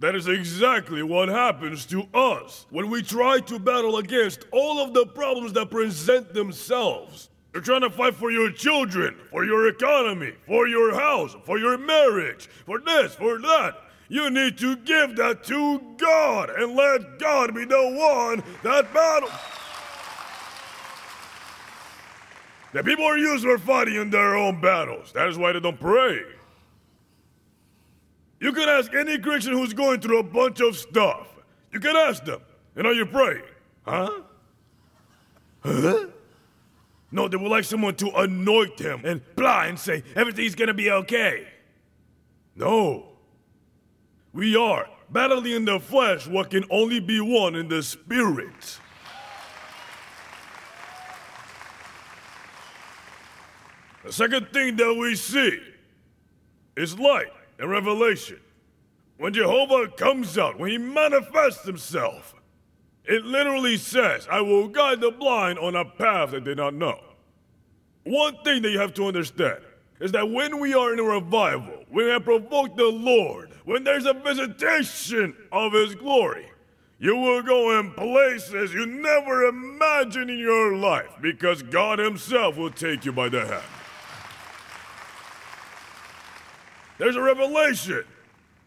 That 0.00 0.14
is 0.14 0.26
exactly 0.26 1.02
what 1.02 1.28
happens 1.28 1.84
to 1.86 2.08
us 2.14 2.64
when 2.70 2.88
we 2.88 3.02
try 3.02 3.40
to 3.40 3.58
battle 3.58 3.98
against 3.98 4.46
all 4.52 4.82
of 4.82 4.94
the 4.94 5.04
problems 5.04 5.52
that 5.52 5.70
present 5.70 6.32
themselves. 6.32 7.28
You're 7.54 7.62
trying 7.62 7.82
to 7.82 7.90
fight 7.90 8.16
for 8.16 8.32
your 8.32 8.50
children, 8.50 9.16
for 9.30 9.44
your 9.44 9.68
economy, 9.68 10.34
for 10.44 10.66
your 10.66 10.92
house, 10.92 11.36
for 11.44 11.56
your 11.56 11.78
marriage, 11.78 12.48
for 12.66 12.80
this, 12.80 13.14
for 13.14 13.38
that. 13.38 13.76
You 14.08 14.28
need 14.28 14.58
to 14.58 14.74
give 14.74 15.14
that 15.16 15.44
to 15.44 15.80
God 15.96 16.50
and 16.50 16.74
let 16.74 17.20
God 17.20 17.54
be 17.54 17.64
the 17.64 17.76
one 17.76 18.42
that 18.64 18.92
battles. 18.92 19.30
The 22.72 22.82
people 22.82 23.04
are 23.04 23.16
used 23.16 23.44
for 23.44 23.56
fighting 23.56 23.94
in 23.94 24.10
their 24.10 24.34
own 24.34 24.60
battles. 24.60 25.12
That 25.12 25.28
is 25.28 25.38
why 25.38 25.52
they 25.52 25.60
don't 25.60 25.78
pray. 25.78 26.22
You 28.40 28.52
can 28.52 28.68
ask 28.68 28.92
any 28.94 29.16
Christian 29.16 29.52
who's 29.52 29.72
going 29.72 30.00
through 30.00 30.18
a 30.18 30.24
bunch 30.24 30.60
of 30.60 30.76
stuff. 30.76 31.28
You 31.72 31.78
can 31.78 31.94
ask 31.94 32.24
them, 32.24 32.40
and 32.74 32.82
know 32.82 32.90
you 32.90 33.06
pray. 33.06 33.42
Huh? 33.86 34.22
Huh? 35.62 36.06
No, 37.14 37.28
they 37.28 37.36
would 37.36 37.48
like 37.48 37.62
someone 37.62 37.94
to 37.94 38.10
anoint 38.10 38.76
him 38.80 39.02
and 39.04 39.22
blah 39.36 39.62
and 39.62 39.78
say, 39.78 40.02
everything's 40.16 40.56
gonna 40.56 40.74
be 40.74 40.90
okay. 40.90 41.46
No. 42.56 43.10
We 44.32 44.56
are 44.56 44.88
battling 45.10 45.52
in 45.52 45.64
the 45.64 45.78
flesh 45.78 46.26
what 46.26 46.50
can 46.50 46.64
only 46.70 46.98
be 46.98 47.20
won 47.20 47.54
in 47.54 47.68
the 47.68 47.84
spirit. 47.84 48.80
The 54.02 54.12
second 54.12 54.48
thing 54.48 54.74
that 54.74 54.92
we 54.94 55.14
see 55.14 55.60
is 56.76 56.98
light 56.98 57.30
and 57.60 57.70
revelation. 57.70 58.40
When 59.18 59.32
Jehovah 59.32 59.86
comes 59.92 60.36
out, 60.36 60.58
when 60.58 60.72
he 60.72 60.78
manifests 60.78 61.64
himself, 61.64 62.34
it 63.04 63.24
literally 63.24 63.76
says, 63.76 64.26
I 64.30 64.40
will 64.40 64.68
guide 64.68 65.00
the 65.00 65.10
blind 65.10 65.58
on 65.58 65.76
a 65.76 65.84
path 65.84 66.30
that 66.30 66.44
they 66.44 66.50
did 66.50 66.56
not 66.56 66.74
know. 66.74 66.98
One 68.04 68.36
thing 68.44 68.62
that 68.62 68.70
you 68.70 68.78
have 68.78 68.94
to 68.94 69.06
understand 69.06 69.60
is 70.00 70.12
that 70.12 70.30
when 70.30 70.58
we 70.58 70.74
are 70.74 70.92
in 70.92 70.98
a 70.98 71.02
revival, 71.02 71.84
when 71.88 72.06
we 72.06 72.10
have 72.10 72.24
provoked 72.24 72.76
the 72.76 72.84
Lord, 72.84 73.50
when 73.64 73.84
there's 73.84 74.06
a 74.06 74.14
visitation 74.14 75.36
of 75.52 75.72
His 75.72 75.94
glory, 75.94 76.50
you 76.98 77.16
will 77.16 77.42
go 77.42 77.78
in 77.78 77.92
places 77.92 78.72
you 78.72 78.86
never 78.86 79.44
imagined 79.44 80.30
in 80.30 80.38
your 80.38 80.76
life 80.76 81.10
because 81.20 81.62
God 81.62 81.98
Himself 81.98 82.56
will 82.56 82.70
take 82.70 83.04
you 83.04 83.12
by 83.12 83.28
the 83.28 83.46
hand. 83.46 83.62
There's 86.98 87.16
a 87.16 87.22
revelation 87.22 88.04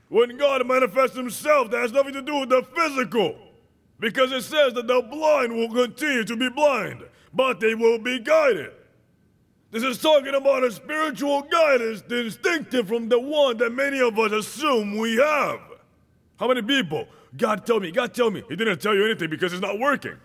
when 0.10 0.38
God 0.38 0.66
manifests 0.68 1.16
Himself 1.16 1.72
that 1.72 1.80
has 1.80 1.92
nothing 1.92 2.14
to 2.14 2.22
do 2.22 2.42
with 2.42 2.50
the 2.50 2.64
physical. 2.76 3.36
Because 4.00 4.32
it 4.32 4.44
says 4.44 4.74
that 4.74 4.88
the 4.88 5.02
blind 5.02 5.56
will 5.56 5.70
continue 5.70 6.24
to 6.24 6.36
be 6.36 6.50
blind, 6.50 7.04
but 7.34 7.60
they 7.60 7.74
will 7.74 7.98
be 7.98 8.20
guided. 8.20 8.72
This 9.72 9.84
is 9.84 9.98
talking 10.00 10.36
about 10.36 10.64
a 10.64 10.72
spiritual 10.72 11.42
guidance 11.42 12.02
distinctive 12.02 12.88
from 12.88 13.10
the 13.10 13.20
one 13.20 13.58
that 13.58 13.72
many 13.72 14.00
of 14.00 14.18
us 14.18 14.32
assume 14.32 14.98
we 14.98 15.18
have. 15.18 15.60
How 16.40 16.48
many 16.48 16.62
people? 16.62 17.08
God 17.36 17.66
tell 17.66 17.80
me, 17.80 17.92
God 17.92 18.14
tell 18.14 18.32
me. 18.32 18.44
He 18.48 18.56
didn't 18.56 18.82
tell 18.82 18.96
you 18.96 19.04
anything 19.04 19.30
because 19.30 19.52
it's 19.52 19.62
not 19.62 19.80
working. 19.80 20.16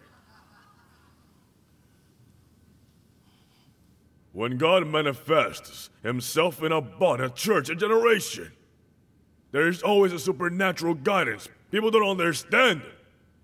When 4.33 4.57
God 4.57 4.87
manifests 4.87 5.91
himself 6.03 6.63
in 6.63 6.73
a 6.73 6.81
body, 6.81 7.25
a 7.25 7.31
church, 7.31 7.69
a 7.69 7.75
generation, 7.75 8.53
there 9.51 9.69
is 9.69 9.83
always 9.83 10.13
a 10.13 10.19
supernatural 10.19 10.95
guidance. 10.95 11.49
People 11.71 11.91
don't 11.91 12.09
understand 12.09 12.83
it. 12.83 13.02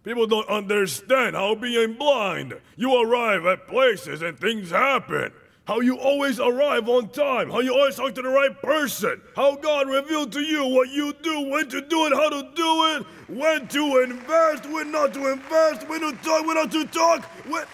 People 0.09 0.27
don't 0.27 0.49
understand 0.49 1.37
how 1.37 1.55
being 1.55 1.93
blind, 1.93 2.55
you 2.77 2.99
arrive 2.99 3.45
at 3.45 3.69
places 3.69 4.23
and 4.23 4.41
things 4.41 4.71
happen. 4.71 5.31
How 5.67 5.81
you 5.81 5.99
always 5.99 6.41
arrive 6.41 6.89
on 6.89 7.11
time. 7.11 7.51
How 7.51 7.61
you 7.61 7.75
always 7.75 7.97
talk 7.97 8.15
to 8.15 8.23
the 8.23 8.31
right 8.31 8.59
person. 8.63 9.21
How 9.37 9.57
God 9.57 9.87
revealed 9.87 10.33
to 10.33 10.41
you 10.41 10.65
what 10.65 10.89
you 10.89 11.13
do, 11.23 11.51
when 11.51 11.69
to 11.69 11.83
do 11.83 12.07
it, 12.07 12.15
how 12.15 12.31
to 12.31 12.49
do 12.55 12.87
it, 12.97 13.07
when 13.29 13.69
to 13.69 14.03
invest, 14.03 14.65
when 14.71 14.91
not 14.91 15.13
to 15.13 15.31
invest, 15.31 15.87
when 15.91 16.01
to 16.01 16.13
talk, 16.23 16.47
when 16.47 16.55
not 16.55 16.73
to 16.73 16.87
talk, 16.87 17.25
when. 17.47 17.67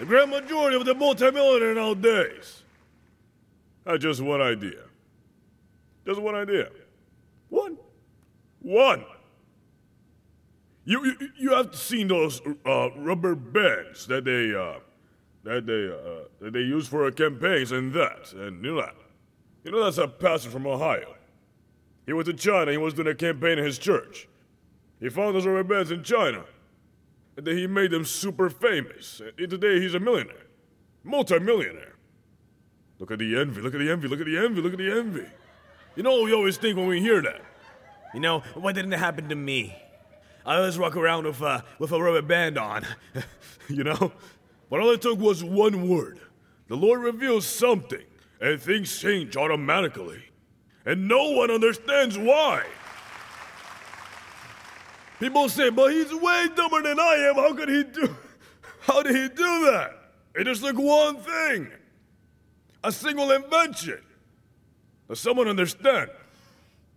The 0.00 0.06
grand 0.06 0.32
majority 0.32 0.76
of 0.76 0.84
the 0.84 0.94
multimillionaire 0.96 1.76
nowadays 1.76 2.64
had 3.86 4.00
just 4.00 4.20
one 4.20 4.40
idea. 4.40 4.82
Just 6.04 6.20
one 6.20 6.34
idea. 6.34 6.70
One. 7.48 7.76
One. 8.60 9.04
You, 10.84 11.04
you, 11.04 11.28
you 11.36 11.50
have 11.52 11.74
seen 11.74 12.08
those 12.08 12.40
uh, 12.64 12.90
rubber 12.96 13.34
bands 13.34 14.06
that 14.06 14.24
they 14.24 14.54
uh, 14.54 14.78
that 15.42 15.66
they 15.66 15.88
uh, 15.88 16.28
that 16.40 16.52
they 16.52 16.60
use 16.60 16.86
for 16.86 17.10
campaigns 17.10 17.72
and 17.72 17.92
that 17.92 18.32
and 18.32 18.64
you 18.64 18.74
know 18.74 18.82
that. 18.82 18.94
You 19.64 19.72
know 19.72 19.82
that's 19.82 19.98
a 19.98 20.06
pastor 20.06 20.50
from 20.50 20.66
Ohio. 20.66 21.14
He 22.06 22.12
went 22.12 22.26
to 22.26 22.34
China. 22.34 22.70
He 22.70 22.76
was 22.76 22.94
doing 22.94 23.08
a 23.08 23.14
campaign 23.16 23.58
in 23.58 23.64
his 23.64 23.78
church. 23.78 24.28
He 25.00 25.08
found 25.08 25.34
those 25.34 25.44
rubber 25.44 25.64
bands 25.64 25.90
in 25.90 26.04
China, 26.04 26.44
and 27.36 27.44
then 27.44 27.56
he 27.56 27.66
made 27.66 27.90
them 27.90 28.04
super 28.04 28.48
famous. 28.48 29.20
And 29.38 29.50
today 29.50 29.80
he's 29.80 29.94
a 29.94 30.00
millionaire, 30.00 30.46
multi-millionaire. 31.02 31.96
Look 33.00 33.10
at 33.10 33.18
the 33.18 33.36
envy. 33.38 33.60
Look 33.60 33.74
at 33.74 33.80
the 33.80 33.90
envy. 33.90 34.06
Look 34.08 34.20
at 34.20 34.26
the 34.26 34.38
envy. 34.38 34.60
Look 34.60 34.72
at 34.72 34.78
the 34.78 34.90
envy. 34.90 35.26
You 35.96 36.02
know 36.02 36.12
what 36.12 36.24
we 36.24 36.34
always 36.34 36.58
think 36.58 36.76
when 36.76 36.86
we 36.86 37.00
hear 37.00 37.22
that. 37.22 37.40
You 38.14 38.20
know, 38.20 38.40
why 38.54 38.72
didn't 38.72 38.92
it 38.92 38.98
happen 38.98 39.28
to 39.30 39.34
me? 39.34 39.76
I 40.44 40.56
always 40.58 40.78
walk 40.78 40.94
around 40.94 41.24
with 41.24 41.40
a, 41.40 41.64
with 41.78 41.90
a 41.90 42.00
rubber 42.00 42.22
band 42.22 42.58
on. 42.58 42.86
you 43.68 43.82
know? 43.82 44.12
But 44.70 44.80
all 44.80 44.90
it 44.90 45.02
took 45.02 45.18
was 45.18 45.42
one 45.42 45.88
word. 45.88 46.20
The 46.68 46.76
Lord 46.76 47.00
reveals 47.00 47.46
something, 47.46 48.04
and 48.40 48.60
things 48.60 48.96
change 48.98 49.36
automatically. 49.36 50.22
And 50.84 51.08
no 51.08 51.30
one 51.30 51.50
understands 51.50 52.18
why. 52.18 52.64
People 55.18 55.48
say, 55.48 55.70
but 55.70 55.92
he's 55.92 56.12
way 56.14 56.48
dumber 56.54 56.82
than 56.82 57.00
I 57.00 57.30
am. 57.30 57.36
How 57.36 57.54
could 57.54 57.68
he 57.68 57.84
do 57.84 58.14
how 58.80 59.02
did 59.02 59.16
he 59.16 59.28
do 59.28 59.70
that? 59.70 59.92
It 60.34 60.44
just 60.44 60.62
took 60.62 60.76
one 60.76 61.16
thing. 61.16 61.68
A 62.84 62.92
single 62.92 63.30
invention. 63.30 64.00
Does 65.08 65.20
someone 65.20 65.48
understand? 65.48 66.10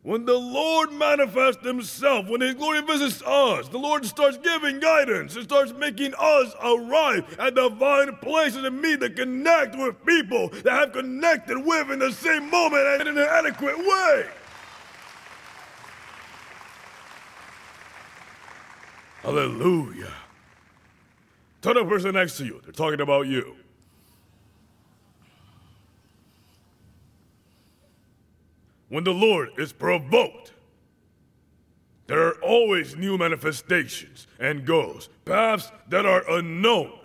When 0.01 0.25
the 0.25 0.37
Lord 0.37 0.93
manifests 0.93 1.65
Himself, 1.65 2.27
when 2.29 2.39
His 2.41 2.55
glory 2.55 2.81
visits 2.81 3.21
us, 3.21 3.67
the 3.67 3.77
Lord 3.77 4.05
starts 4.05 4.37
giving 4.37 4.79
guidance. 4.79 5.35
It 5.35 5.43
starts 5.43 5.73
making 5.73 6.13
us 6.17 6.53
arrive 6.63 7.37
at 7.37 7.55
divine 7.55 8.15
places 8.17 8.63
and 8.63 8.81
meet 8.81 9.03
and 9.03 9.15
connect 9.15 9.77
with 9.77 10.03
people 10.05 10.49
that 10.49 10.71
have 10.71 10.93
connected 10.93 11.57
with 11.57 11.91
in 11.91 11.99
the 11.99 12.13
same 12.13 12.49
moment 12.49 12.87
and 12.87 13.09
in 13.09 13.17
an 13.17 13.27
adequate 13.29 13.77
way. 13.77 14.25
Hallelujah. 19.21 20.13
Tell 21.61 21.73
the 21.73 21.83
person 21.83 22.13
next 22.13 22.37
to 22.37 22.45
you, 22.45 22.61
they're 22.63 22.71
talking 22.71 23.01
about 23.01 23.27
you. 23.27 23.57
When 28.89 29.03
the 29.03 29.13
Lord 29.13 29.49
is 29.57 29.71
provoked. 29.71 30.53
There 32.07 32.27
are 32.27 32.41
always 32.41 32.95
new 32.95 33.17
manifestations 33.17 34.27
and 34.39 34.65
goals, 34.65 35.09
paths 35.25 35.71
that 35.89 36.05
are 36.05 36.23
unknown, 36.29 36.97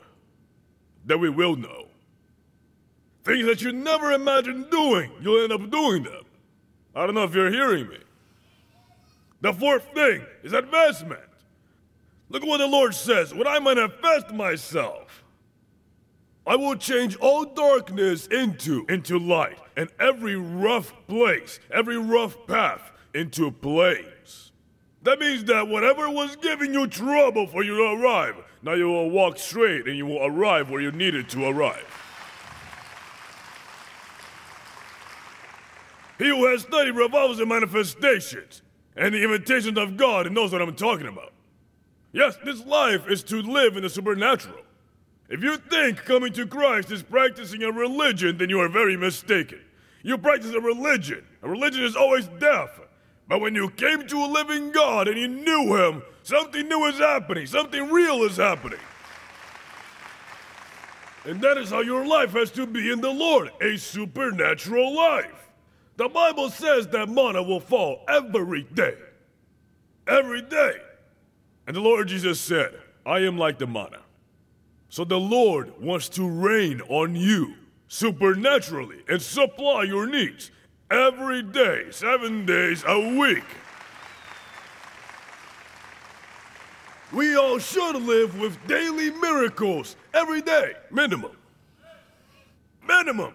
that 1.05 1.19
we 1.19 1.29
will 1.29 1.57
know. 1.57 1.89
Things 3.25 3.47
that 3.47 3.63
you 3.63 3.73
never 3.73 4.13
imagined 4.13 4.71
doing, 4.71 5.11
you'll 5.21 5.43
end 5.43 5.53
up 5.53 5.71
doing 5.71 6.05
them. 6.05 6.25
I 6.95 7.07
don't 7.07 7.15
know 7.15 7.25
if 7.25 7.35
you're 7.35 7.51
hearing 7.51 7.89
me. 7.89 7.99
The 9.41 9.53
fourth 9.53 9.93
thing 9.95 10.25
is 10.43 10.53
advancement. 10.53 11.21
Look 12.29 12.43
at 12.43 12.49
what 12.49 12.59
the 12.59 12.67
Lord 12.67 12.95
says 12.95 13.35
when 13.35 13.47
I 13.47 13.59
manifest 13.59 14.31
myself. 14.31 15.24
I 16.47 16.57
will 16.57 16.77
change 16.77 17.17
all 17.17 17.45
darkness 17.45 18.27
into 18.27 18.85
into 18.89 19.19
light, 19.19 19.59
and 19.77 19.89
every 19.99 20.37
rough 20.37 20.93
place, 21.07 21.59
every 21.73 21.97
rough 21.97 22.37
path 22.47 22.93
into 23.15 23.51
plains. 23.51 24.53
That 25.03 25.19
means 25.19 25.45
that 25.45 25.69
whatever 25.69 26.11
was 26.11 26.37
giving 26.37 26.75
you 26.75 26.87
trouble 26.87 27.47
for 27.47 27.63
you 27.63 27.77
to 27.77 28.03
arrive, 28.03 28.37
now 28.63 28.73
you 28.73 28.89
will 28.89 29.11
walk 29.11 29.39
straight 29.39 29.87
and 29.87 29.97
you 29.97 30.07
will 30.07 30.25
arrive 30.25 30.71
where 30.71 30.81
you 30.81 30.93
needed 30.93 31.29
to 31.31 31.47
arrive. 31.47 31.85
He 36.19 36.29
who 36.29 36.47
has 36.47 36.63
studied 36.63 36.93
revolves 36.93 37.41
in 37.41 37.49
manifestations 37.49 38.63
and 38.97 39.15
the 39.15 39.23
invitations 39.23 39.77
of 39.77 39.97
God 39.97 40.27
and 40.27 40.35
knows 40.35 40.53
what 40.53 40.63
I'm 40.63 40.75
talking 40.75 41.07
about. 41.07 41.33
Yes, 42.13 42.37
this 42.45 42.65
life 42.65 43.09
is 43.09 43.23
to 43.25 43.43
live 43.43 43.77
in 43.77 43.83
the 43.83 43.91
supernatural. 43.91 44.64
If 45.35 45.43
you 45.43 45.57
think 45.57 46.05
coming 46.05 46.33
to 46.35 46.47
Christ 46.47 46.93
is 46.93 47.03
practicing 47.03 47.65
a 47.65 47.73
religion, 47.73 48.39
then 48.39 48.49
you 48.51 48.61
are 48.61 48.69
very 48.69 48.97
mistaken. 48.97 49.59
You 50.05 50.17
practice 50.17 50.53
a 50.53 50.61
religion. 50.61 51.27
A 51.43 51.49
religion 51.49 51.83
is 51.83 51.97
always 51.97 52.29
deaf. 52.39 52.79
But 53.27 53.41
when 53.41 53.53
you 53.57 53.69
came 53.71 54.07
to 54.07 54.17
a 54.17 54.31
living 54.31 54.71
God 54.71 55.09
and 55.09 55.19
you 55.19 55.27
knew 55.27 55.75
Him, 55.77 56.05
something 56.23 56.69
new 56.69 56.85
is 56.85 57.01
happening, 57.01 57.49
something 57.49 57.91
real 57.91 58.23
is 58.23 58.37
happening. 58.37 58.79
And 61.25 61.41
that 61.41 61.59
is 61.59 61.71
how 61.71 61.81
your 61.81 62.07
life 62.07 62.31
has 62.35 62.53
to 62.53 62.65
be 62.65 62.93
in 62.93 63.01
the 63.01 63.11
Lord 63.11 63.51
a 63.61 63.77
supernatural 63.77 64.95
life. 64.95 65.49
The 65.97 66.09
Bible 66.09 66.49
says 66.49 66.87
that 66.89 67.09
manna 67.09 67.43
will 67.43 67.59
fall 67.59 68.05
every 68.07 68.63
day. 68.63 68.95
Every 70.07 70.43
day. 70.43 70.77
And 71.67 71.75
the 71.75 71.81
Lord 71.81 72.07
Jesus 72.07 72.39
said, 72.39 72.81
I 73.05 73.19
am 73.19 73.37
like 73.37 73.59
the 73.59 73.67
manna. 73.67 74.04
So 74.95 75.05
the 75.05 75.19
Lord 75.19 75.73
wants 75.81 76.09
to 76.11 76.25
rain 76.25 76.81
on 76.83 77.17
you 77.17 77.55
supernaturally 77.89 79.03
and 79.09 79.21
supply 79.21 79.83
your 79.83 80.07
needs 80.07 80.53
every 80.89 81.43
day, 81.43 81.87
seven 81.91 82.47
days 82.47 82.85
a 82.87 83.19
week. 83.19 83.43
We 87.13 87.35
all 87.35 87.59
should 87.59 87.97
live 87.97 88.39
with 88.39 88.57
daily 88.69 89.11
miracles 89.11 89.97
every 90.15 90.43
day, 90.43 90.75
minimum. 90.93 91.37
Minimum. 92.87 93.35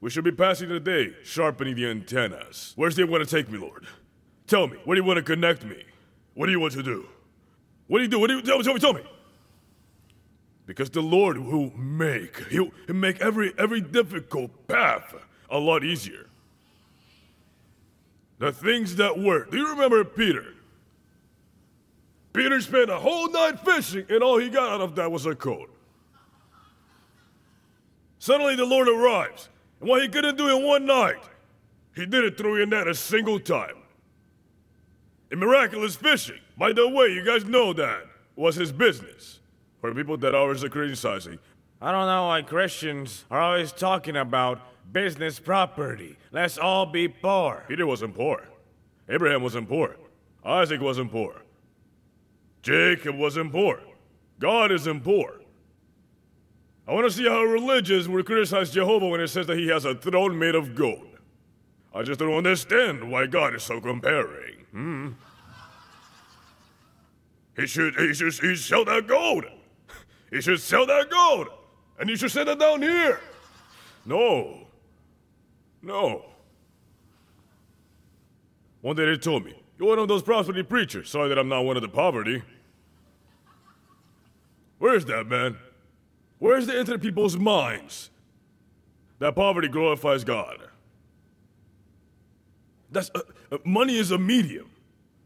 We 0.00 0.08
should 0.08 0.24
be 0.24 0.32
passing 0.32 0.70
the 0.70 0.80
day 0.80 1.16
sharpening 1.22 1.76
the 1.76 1.84
antennas. 1.84 2.72
Where's 2.76 2.94
do 2.94 3.02
you 3.02 3.10
want 3.10 3.28
to 3.28 3.36
take 3.36 3.50
me, 3.50 3.58
Lord? 3.58 3.86
Tell 4.46 4.68
me, 4.68 4.78
where 4.86 4.94
do 4.94 5.02
you 5.02 5.06
want 5.06 5.18
to 5.18 5.22
connect 5.22 5.66
me? 5.66 5.84
What 6.32 6.46
do 6.46 6.52
you 6.52 6.60
want 6.60 6.72
to 6.72 6.82
do? 6.82 7.06
What 7.88 7.98
do 7.98 8.04
you 8.04 8.08
do? 8.08 8.18
What 8.18 8.28
do 8.28 8.36
you 8.36 8.40
tell 8.42 8.56
me? 8.56 8.64
Tell 8.64 8.72
me, 8.72 8.80
tell 8.80 8.94
me. 8.94 9.02
Because 10.66 10.90
the 10.90 11.00
Lord 11.00 11.38
will 11.38 11.70
make, 11.76 12.44
he'll, 12.48 12.70
he'll 12.86 12.96
make 12.96 13.20
every, 13.20 13.54
every 13.56 13.80
difficult 13.80 14.50
path 14.66 15.14
a 15.48 15.58
lot 15.58 15.84
easier. 15.84 16.26
The 18.38 18.52
things 18.52 18.96
that 18.96 19.18
work. 19.18 19.50
Do 19.50 19.56
you 19.56 19.70
remember 19.70 20.04
Peter? 20.04 20.44
Peter 22.32 22.60
spent 22.60 22.90
a 22.90 22.98
whole 22.98 23.30
night 23.30 23.60
fishing, 23.60 24.04
and 24.10 24.22
all 24.22 24.38
he 24.38 24.50
got 24.50 24.68
out 24.68 24.80
of 24.80 24.94
that 24.96 25.10
was 25.10 25.24
a 25.24 25.34
coat. 25.34 25.70
Suddenly, 28.18 28.56
the 28.56 28.64
Lord 28.66 28.88
arrives, 28.88 29.48
and 29.80 29.88
what 29.88 30.02
he 30.02 30.08
couldn't 30.08 30.36
do 30.36 30.54
in 30.54 30.66
one 30.66 30.84
night, 30.84 31.22
he 31.94 32.04
did 32.04 32.24
it 32.24 32.36
through 32.36 32.56
your 32.58 32.66
net 32.66 32.88
a 32.88 32.94
single 32.94 33.38
time. 33.38 33.76
In 35.30 35.38
miraculous 35.38 35.96
fishing, 35.96 36.40
by 36.58 36.72
the 36.72 36.88
way, 36.88 37.08
you 37.08 37.24
guys 37.24 37.44
know 37.44 37.72
that 37.72 38.04
was 38.34 38.56
his 38.56 38.70
business. 38.70 39.40
For 39.86 39.94
people 39.94 40.16
that 40.16 40.34
always 40.34 40.64
are 40.64 40.68
criticizing. 40.68 41.38
I 41.80 41.92
don't 41.92 42.08
know 42.08 42.26
why 42.26 42.42
Christians 42.42 43.24
are 43.30 43.40
always 43.40 43.70
talking 43.70 44.16
about 44.16 44.60
business 44.90 45.38
property. 45.38 46.16
Let's 46.32 46.58
all 46.58 46.86
be 46.86 47.06
poor. 47.06 47.62
Peter 47.68 47.86
wasn't 47.86 48.16
poor. 48.16 48.48
Abraham 49.08 49.44
wasn't 49.44 49.68
poor. 49.68 49.94
Isaac 50.44 50.80
wasn't 50.80 51.12
poor. 51.12 51.40
Jacob 52.62 53.16
wasn't 53.16 53.52
poor. 53.52 53.80
God 54.40 54.72
isn't 54.72 55.04
poor. 55.04 55.40
I 56.88 56.92
want 56.92 57.06
to 57.06 57.16
see 57.16 57.28
how 57.28 57.44
religious 57.44 58.08
will 58.08 58.24
criticize 58.24 58.72
Jehovah 58.72 59.06
when 59.06 59.20
it 59.20 59.28
says 59.28 59.46
that 59.46 59.56
he 59.56 59.68
has 59.68 59.84
a 59.84 59.94
throne 59.94 60.36
made 60.36 60.56
of 60.56 60.74
gold. 60.74 61.06
I 61.94 62.02
just 62.02 62.18
don't 62.18 62.34
understand 62.34 63.08
why 63.08 63.26
God 63.28 63.54
is 63.54 63.62
so 63.62 63.80
comparing. 63.80 64.66
Hmm. 64.72 65.08
He 67.54 67.68
should, 67.68 67.94
he 67.94 68.12
should, 68.12 68.32
he 68.32 68.56
should 68.56 68.58
sell 68.58 68.84
that 68.86 69.06
gold. 69.06 69.44
He 70.30 70.40
should 70.40 70.60
sell 70.60 70.86
that 70.86 71.10
gold, 71.10 71.48
and 71.98 72.08
you 72.08 72.16
should 72.16 72.30
send 72.30 72.48
it 72.48 72.58
down 72.58 72.82
here. 72.82 73.20
No. 74.04 74.66
No. 75.82 76.24
One 78.80 78.96
day 78.96 79.06
they 79.06 79.16
told 79.16 79.44
me, 79.44 79.54
You're 79.78 79.88
one 79.88 79.98
of 79.98 80.08
those 80.08 80.22
prosperity 80.22 80.62
preachers. 80.62 81.10
Sorry 81.10 81.28
that 81.28 81.38
I'm 81.38 81.48
not 81.48 81.64
one 81.64 81.76
of 81.76 81.82
the 81.82 81.88
poverty. 81.88 82.42
Where 84.78 84.94
is 84.94 85.04
that, 85.06 85.26
man? 85.26 85.56
Where's 86.38 86.66
the 86.66 86.78
into 86.78 86.98
people's 86.98 87.36
minds 87.36 88.10
that 89.18 89.34
poverty 89.34 89.68
glorifies 89.68 90.22
God? 90.22 90.58
That's 92.90 93.10
uh, 93.14 93.20
uh, 93.50 93.58
money 93.64 93.96
is 93.96 94.10
a 94.10 94.18
medium. 94.18 94.70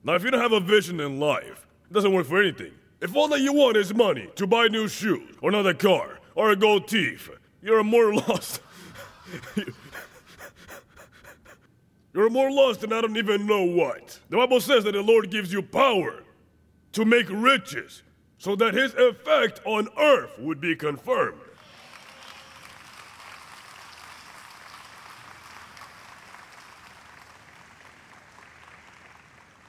Now, 0.05 0.15
if 0.15 0.25
you 0.25 0.31
don't 0.31 0.41
have 0.41 0.53
a 0.53 0.61
vision 0.61 1.01
in 1.01 1.19
life, 1.21 1.67
it 1.91 1.93
doesn't 1.93 2.13
work 2.13 2.27
for 2.27 2.41
anything. 2.41 2.73
If 3.01 3.17
all 3.17 3.29
that 3.29 3.41
you 3.41 3.53
want 3.53 3.77
is 3.79 3.95
money 3.95 4.29
to 4.37 4.47
buy 4.47 4.69
new 4.69 4.87
shoes, 4.87 5.37
or 5.41 5.49
another 5.49 5.73
car, 5.73 6.19
or 6.35 6.51
a 6.51 6.57
gold 6.57 6.87
teeth, 6.87 7.31
you're 7.63 7.83
more 7.83 8.15
lost. 8.29 8.61
you're 12.13 12.29
more 12.29 12.51
lost 12.51 12.81
than 12.81 12.93
I 12.93 13.01
don't 13.01 13.17
even 13.17 13.47
know 13.47 13.65
what. 13.65 14.21
The 14.29 14.37
Bible 14.37 14.61
says 14.61 14.85
that 14.85 14.93
the 14.93 15.03
Lord 15.03 15.31
gives 15.31 15.53
you 15.53 15.63
power 15.63 16.23
to 16.93 17.05
make 17.05 17.27
riches, 17.31 18.03
so 18.37 18.55
that 18.57 18.75
his 18.75 18.95
effect 18.95 19.61
on 19.65 19.89
earth 19.99 20.39
would 20.39 20.61
be 20.61 20.77
confirmed. 20.77 21.41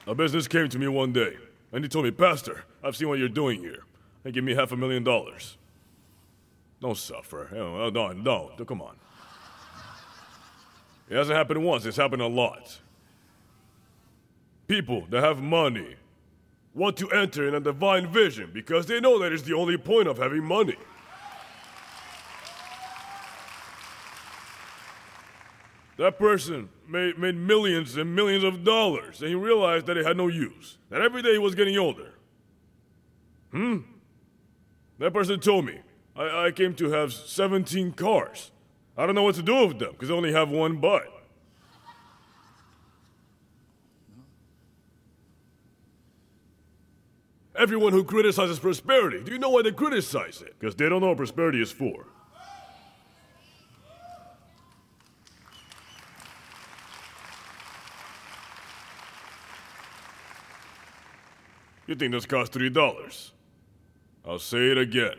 A 0.06 0.14
business 0.14 0.48
came 0.48 0.68
to 0.68 0.78
me 0.78 0.88
one 0.88 1.12
day, 1.12 1.36
and 1.72 1.84
he 1.84 1.88
told 1.88 2.04
me, 2.04 2.10
Pastor, 2.10 2.64
I've 2.84 2.96
seen 2.96 3.08
what 3.08 3.18
you're 3.18 3.28
doing 3.28 3.60
here. 3.60 3.84
And 4.24 4.32
give 4.32 4.44
me 4.44 4.54
half 4.54 4.70
a 4.70 4.76
million 4.76 5.02
dollars. 5.02 5.56
Don't 6.80 6.96
suffer. 6.96 7.48
No, 7.52 7.90
no, 7.90 8.12
no, 8.12 8.64
come 8.64 8.82
on. 8.82 8.96
It 11.08 11.16
hasn't 11.16 11.36
happened 11.36 11.64
once, 11.64 11.84
it's 11.84 11.96
happened 11.96 12.22
a 12.22 12.26
lot. 12.26 12.78
People 14.68 15.06
that 15.10 15.22
have 15.22 15.42
money 15.42 15.96
want 16.74 16.96
to 16.98 17.10
enter 17.10 17.46
in 17.46 17.54
a 17.54 17.60
divine 17.60 18.10
vision 18.10 18.50
because 18.52 18.86
they 18.86 19.00
know 19.00 19.18
that 19.18 19.32
is 19.32 19.42
the 19.42 19.54
only 19.54 19.76
point 19.76 20.08
of 20.08 20.18
having 20.18 20.44
money. 20.44 20.76
That 26.02 26.18
person 26.18 26.68
made, 26.88 27.16
made 27.16 27.36
millions 27.36 27.96
and 27.96 28.12
millions 28.12 28.42
of 28.42 28.64
dollars, 28.64 29.20
and 29.20 29.28
he 29.28 29.36
realized 29.36 29.86
that 29.86 29.96
it 29.96 30.04
had 30.04 30.16
no 30.16 30.26
use. 30.26 30.76
That 30.90 31.00
every 31.00 31.22
day 31.22 31.30
he 31.30 31.38
was 31.38 31.54
getting 31.54 31.78
older. 31.78 32.14
Hmm? 33.52 33.82
That 34.98 35.12
person 35.12 35.38
told 35.38 35.64
me, 35.64 35.78
I, 36.16 36.46
I 36.46 36.50
came 36.50 36.74
to 36.74 36.90
have 36.90 37.12
17 37.12 37.92
cars. 37.92 38.50
I 38.98 39.06
don't 39.06 39.14
know 39.14 39.22
what 39.22 39.36
to 39.36 39.44
do 39.44 39.68
with 39.68 39.78
them 39.78 39.92
because 39.92 40.10
I 40.10 40.14
only 40.14 40.32
have 40.32 40.50
one 40.50 40.78
butt. 40.78 41.06
Everyone 47.56 47.92
who 47.92 48.02
criticizes 48.02 48.58
prosperity, 48.58 49.22
do 49.22 49.30
you 49.30 49.38
know 49.38 49.50
why 49.50 49.62
they 49.62 49.70
criticize 49.70 50.42
it? 50.42 50.56
Because 50.58 50.74
they 50.74 50.88
don't 50.88 51.00
know 51.00 51.10
what 51.10 51.18
prosperity 51.18 51.62
is 51.62 51.70
for. 51.70 52.06
You 61.92 61.96
think 61.96 62.12
this 62.12 62.24
costs 62.24 62.54
three 62.54 62.70
dollars? 62.70 63.32
I'll 64.26 64.38
say 64.38 64.70
it 64.70 64.78
again. 64.78 65.16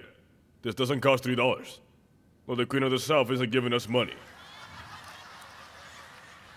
This 0.64 0.74
doesn't 0.74 1.02
cost 1.02 1.24
three 1.24 1.36
dollars. 1.36 1.80
Well, 2.48 2.58
the 2.58 2.66
Queen 2.66 2.82
of 2.82 2.90
the 2.90 2.98
South 2.98 3.30
isn't 3.30 3.52
giving 3.52 3.74
us 3.74 3.88
money. 3.88 4.16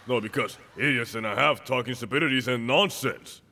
No, 0.09 0.19
because 0.19 0.57
idiots 0.75 1.17
and 1.17 1.27
a 1.27 1.35
half 1.35 1.67
talking 1.67 1.95
stupidities 1.95 2.49
and 2.49 2.67
nonsense. 2.67 3.43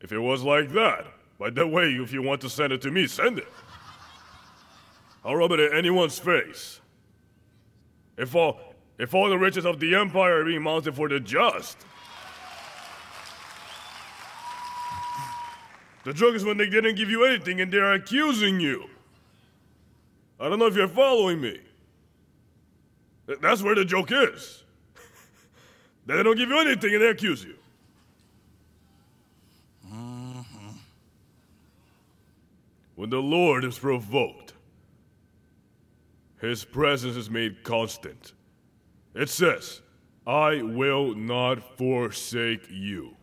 If 0.00 0.12
it 0.12 0.20
was 0.20 0.44
like 0.44 0.70
that, 0.74 1.06
by 1.40 1.50
the 1.50 1.66
way, 1.66 1.88
if 1.88 2.12
you 2.12 2.22
want 2.22 2.40
to 2.42 2.48
send 2.48 2.72
it 2.72 2.80
to 2.82 2.92
me, 2.92 3.08
send 3.08 3.38
it. 3.38 3.48
I'll 5.24 5.34
rub 5.34 5.50
it 5.50 5.58
in 5.58 5.76
anyone's 5.76 6.20
face. 6.20 6.80
If 8.16 8.36
all, 8.36 8.60
if 8.96 9.12
all 9.12 9.28
the 9.28 9.38
riches 9.38 9.66
of 9.66 9.80
the 9.80 9.96
empire 9.96 10.42
are 10.42 10.44
being 10.44 10.62
mounted 10.62 10.94
for 10.94 11.08
the 11.08 11.18
just, 11.18 11.78
the 16.04 16.12
joke 16.12 16.34
is 16.34 16.44
when 16.44 16.58
they 16.58 16.68
didn't 16.68 16.96
give 16.96 17.10
you 17.10 17.24
anything 17.24 17.60
and 17.60 17.72
they're 17.72 17.94
accusing 17.94 18.60
you. 18.60 18.88
I 20.38 20.48
don't 20.48 20.58
know 20.58 20.66
if 20.66 20.76
you're 20.76 20.88
following 20.88 21.40
me. 21.40 21.60
That's 23.40 23.62
where 23.62 23.74
the 23.74 23.84
joke 23.84 24.10
is. 24.12 24.64
they 26.06 26.22
don't 26.22 26.36
give 26.36 26.50
you 26.50 26.58
anything 26.58 26.94
and 26.94 27.02
they 27.02 27.08
accuse 27.08 27.42
you. 27.42 27.54
Mm-hmm. 29.86 30.76
When 32.96 33.10
the 33.10 33.22
Lord 33.22 33.64
is 33.64 33.78
provoked, 33.78 34.52
his 36.40 36.64
presence 36.64 37.16
is 37.16 37.30
made 37.30 37.62
constant. 37.62 38.34
It 39.14 39.30
says, 39.30 39.80
I 40.26 40.60
will 40.60 41.14
not 41.14 41.78
forsake 41.78 42.66
you. 42.70 43.16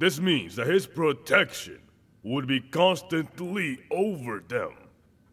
This 0.00 0.18
means 0.18 0.56
that 0.56 0.66
his 0.66 0.86
protection 0.86 1.78
would 2.22 2.46
be 2.46 2.58
constantly 2.58 3.78
over 3.90 4.42
them. 4.48 4.72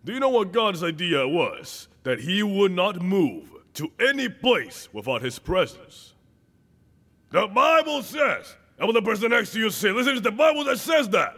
Do 0.03 0.11
you 0.11 0.19
know 0.19 0.27
what 0.27 0.51
God's 0.51 0.83
idea 0.83 1.25
was? 1.25 1.87
That 2.03 2.19
he 2.19 2.43
would 2.43 2.73
not 2.73 3.01
move 3.01 3.49
to 3.75 3.89
any 3.97 4.27
place 4.27 4.89
without 4.91 5.21
his 5.21 5.39
presence. 5.39 6.13
The 7.31 7.47
Bible 7.47 8.03
says, 8.03 8.57
and 8.77 8.87
when 8.87 8.93
the 8.93 9.01
person 9.01 9.29
next 9.29 9.53
to 9.53 9.59
you 9.59 9.69
say, 9.69 9.91
listen, 9.91 10.13
it's 10.13 10.21
the 10.21 10.31
Bible 10.31 10.65
that 10.65 10.79
says 10.79 11.07
that. 11.09 11.35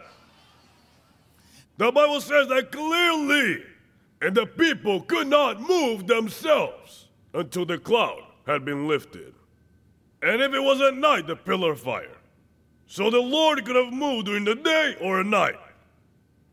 The 1.78 1.92
Bible 1.92 2.20
says 2.20 2.48
that 2.48 2.72
clearly, 2.72 3.62
and 4.20 4.34
the 4.34 4.46
people 4.46 5.02
could 5.02 5.28
not 5.28 5.60
move 5.60 6.08
themselves 6.08 7.06
until 7.32 7.64
the 7.64 7.78
cloud 7.78 8.22
had 8.44 8.64
been 8.64 8.88
lifted. 8.88 9.34
And 10.20 10.42
if 10.42 10.52
it 10.52 10.60
was 10.60 10.80
at 10.80 10.96
night, 10.96 11.28
the 11.28 11.36
pillar 11.36 11.72
of 11.72 11.80
fire. 11.80 12.16
So 12.90 13.08
the 13.08 13.20
Lord 13.20 13.64
could 13.64 13.76
have 13.76 13.92
moved 13.92 14.26
during 14.26 14.44
the 14.44 14.56
day 14.56 14.96
or 15.00 15.20
at 15.20 15.26
night. 15.26 15.54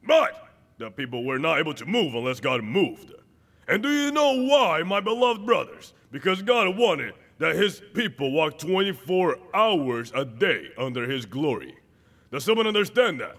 But 0.05 0.49
the 0.77 0.91
people 0.91 1.25
were 1.25 1.39
not 1.39 1.57
able 1.57 1.73
to 1.73 1.85
move 1.87 2.13
unless 2.13 2.39
God 2.39 2.63
moved. 2.63 3.11
And 3.67 3.81
do 3.81 3.89
you 3.89 4.11
know 4.11 4.43
why, 4.43 4.83
my 4.83 4.99
beloved 4.99 5.47
brothers? 5.47 5.95
Because 6.11 6.43
God 6.43 6.77
wanted 6.77 7.15
that 7.39 7.55
his 7.55 7.81
people 7.95 8.31
walk 8.31 8.59
24 8.59 9.39
hours 9.55 10.11
a 10.13 10.23
day 10.23 10.67
under 10.77 11.09
his 11.09 11.25
glory. 11.25 11.75
Does 12.31 12.43
someone 12.43 12.67
understand 12.67 13.19
that? 13.19 13.37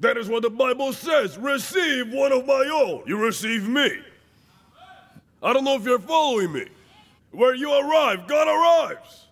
That 0.00 0.16
is 0.16 0.26
what 0.26 0.42
the 0.42 0.50
Bible 0.50 0.94
says. 0.94 1.36
Receive 1.36 2.10
one 2.10 2.32
of 2.32 2.46
my 2.46 2.70
own. 2.72 3.02
You 3.06 3.18
receive 3.18 3.68
me. 3.68 3.98
I 5.42 5.52
don't 5.52 5.64
know 5.64 5.76
if 5.76 5.84
you're 5.84 5.98
following 5.98 6.54
me. 6.54 6.68
Where 7.32 7.54
you 7.54 7.70
arrive, 7.70 8.26
God 8.26 8.48
arrives. 8.48 9.23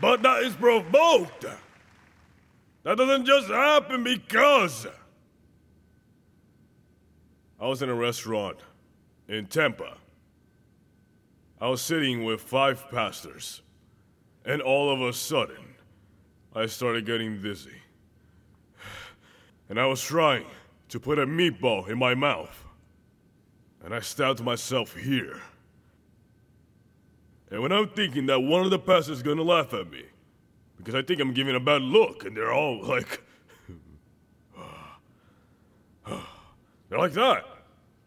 But 0.00 0.22
that 0.22 0.42
is 0.42 0.54
provoked. 0.54 1.44
That 2.82 2.98
doesn't 2.98 3.26
just 3.26 3.48
happen 3.48 4.04
because. 4.04 4.86
I 7.60 7.66
was 7.66 7.80
in 7.82 7.88
a 7.88 7.94
restaurant 7.94 8.58
in 9.28 9.46
Tampa 9.46 9.96
I 11.64 11.68
was 11.68 11.80
sitting 11.80 12.24
with 12.24 12.42
five 12.42 12.90
pastors, 12.90 13.62
and 14.44 14.60
all 14.60 14.92
of 14.92 15.00
a 15.00 15.14
sudden, 15.14 15.76
I 16.54 16.66
started 16.66 17.06
getting 17.06 17.40
dizzy. 17.40 17.80
And 19.70 19.80
I 19.80 19.86
was 19.86 20.02
trying 20.02 20.44
to 20.90 21.00
put 21.00 21.18
a 21.18 21.26
meatball 21.26 21.88
in 21.88 21.98
my 21.98 22.14
mouth, 22.14 22.66
and 23.82 23.94
I 23.94 24.00
stabbed 24.00 24.42
myself 24.42 24.94
here. 24.94 25.40
And 27.54 27.62
when 27.62 27.70
I'm 27.70 27.88
thinking 27.90 28.26
that 28.26 28.40
one 28.40 28.64
of 28.64 28.70
the 28.70 28.80
pastors 28.80 29.18
is 29.18 29.22
gonna 29.22 29.44
laugh 29.44 29.72
at 29.74 29.88
me, 29.88 30.02
because 30.76 30.96
I 30.96 31.02
think 31.02 31.20
I'm 31.20 31.32
giving 31.32 31.54
a 31.54 31.60
bad 31.60 31.82
look, 31.82 32.24
and 32.24 32.36
they're 32.36 32.52
all 32.52 32.82
like, 32.84 33.22
they're 36.88 36.98
like 36.98 37.12
that. 37.12 37.44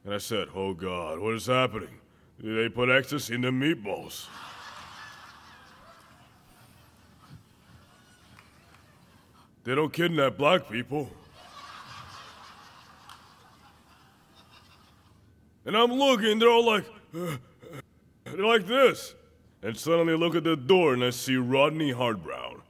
And 0.04 0.14
I 0.14 0.18
said, 0.18 0.50
Oh 0.54 0.74
God, 0.74 1.20
what 1.20 1.34
is 1.34 1.46
happening? 1.46 1.98
Did 2.42 2.58
They 2.58 2.68
put 2.68 2.90
ecstasy 2.90 3.36
in 3.36 3.42
the 3.42 3.52
meatballs. 3.52 4.26
They 9.64 9.76
don't 9.76 9.94
kidnap 9.94 10.36
black 10.36 10.70
people. 10.70 11.10
And 15.64 15.78
I'm 15.78 15.94
looking, 15.94 16.38
they're 16.38 16.50
all 16.50 16.66
like, 16.66 16.84
they're 17.14 18.46
like 18.46 18.68
this. 18.68 19.14
And 19.64 19.78
suddenly 19.78 20.16
look 20.16 20.36
at 20.36 20.44
the 20.44 20.56
door 20.56 20.94
and 20.94 21.04
I 21.04 21.10
see 21.10 21.36
Rodney 21.36 21.92
Howard-Browne, 21.92 22.62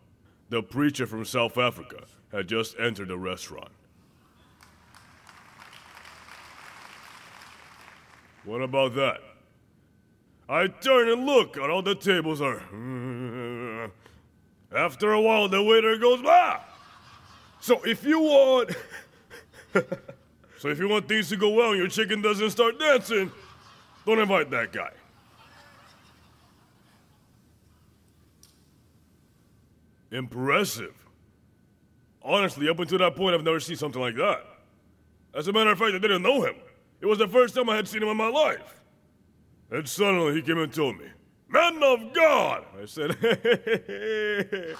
the 0.50 0.64
preacher 0.64 1.06
from 1.06 1.26
South 1.26 1.58
Africa, 1.58 2.04
had 2.32 2.48
just 2.48 2.80
entered 2.80 3.10
the 3.10 3.18
restaurant. 3.18 3.72
What 8.46 8.62
about 8.62 8.96
that? 8.96 9.20
I 10.50 10.68
turn 10.68 11.10
and 11.10 11.26
look, 11.26 11.58
and 11.58 11.70
all 11.70 11.82
the 11.82 11.96
tables 11.96 12.40
are. 12.42 12.62
After 14.72 15.12
a 15.12 15.22
while, 15.22 15.50
the 15.50 15.62
waiter 15.62 15.98
goes, 15.98 16.22
ah! 16.26 16.66
So 17.60 17.84
if 17.84 18.06
you 18.06 18.22
want. 18.22 18.72
so 20.58 20.70
if 20.70 20.80
you 20.80 20.88
want 20.88 21.10
things 21.10 21.28
to 21.30 21.36
go 21.36 21.50
well 21.50 21.72
and 21.72 21.78
your 21.78 21.90
chicken 21.90 22.22
doesn't 22.22 22.52
start 22.52 22.80
dancing, 22.80 23.32
don't 24.06 24.20
invite 24.20 24.50
that 24.52 24.72
guy. 24.72 24.92
Impressive. 30.12 30.94
Honestly, 32.22 32.70
up 32.70 32.80
until 32.80 32.98
that 33.00 33.16
point, 33.16 33.36
I've 33.36 33.44
never 33.44 33.60
seen 33.60 33.76
something 33.76 34.02
like 34.02 34.16
that. 34.16 34.46
As 35.34 35.48
a 35.48 35.54
matter 35.54 35.72
of 35.72 35.80
fact, 35.80 35.94
I 35.94 36.00
didn't 36.00 36.22
know 36.22 36.42
him. 36.44 36.56
It 37.00 37.06
was 37.06 37.20
the 37.20 37.28
first 37.28 37.56
time 37.56 37.70
I 37.70 37.76
had 37.76 37.88
seen 37.88 38.02
him 38.02 38.10
in 38.10 38.18
my 38.18 38.30
life. 38.30 38.82
And 39.70 39.88
suddenly 39.88 40.34
he 40.34 40.42
came 40.42 40.58
and 40.58 40.74
told 40.74 40.98
me, 40.98 41.06
Man 41.50 41.82
of 41.84 42.14
God! 42.14 42.66
I 42.82 42.86
said, 42.86 43.16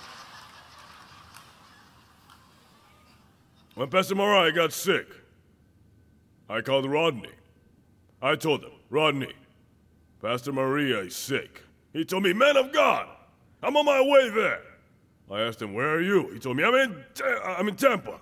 When 3.76 3.90
Pastor 3.90 4.16
Maria 4.16 4.52
got 4.52 4.74
sick, 4.74 5.06
I 6.50 6.62
called 6.62 6.90
Rodney. 6.90 7.30
I 8.22 8.36
told 8.36 8.64
him, 8.64 8.72
Rodney, 8.90 9.34
Pastor 10.22 10.52
Maria 10.52 11.02
is 11.02 11.16
sick. 11.16 11.62
He 11.94 12.04
told 12.04 12.24
me, 12.24 12.34
Man 12.34 12.58
of 12.58 12.74
God, 12.74 13.08
I'm 13.62 13.78
on 13.78 13.86
my 13.86 14.02
way 14.02 14.30
there. 14.30 14.62
I 15.30 15.42
asked 15.42 15.62
him, 15.62 15.74
Where 15.74 15.90
are 15.90 16.02
you? 16.02 16.30
He 16.30 16.40
told 16.40 16.58
me, 16.58 16.64
I'm 16.64 16.76
in, 16.76 17.04
uh, 17.24 17.56
I'm 17.58 17.68
in 17.68 17.76
Tampa, 17.76 18.20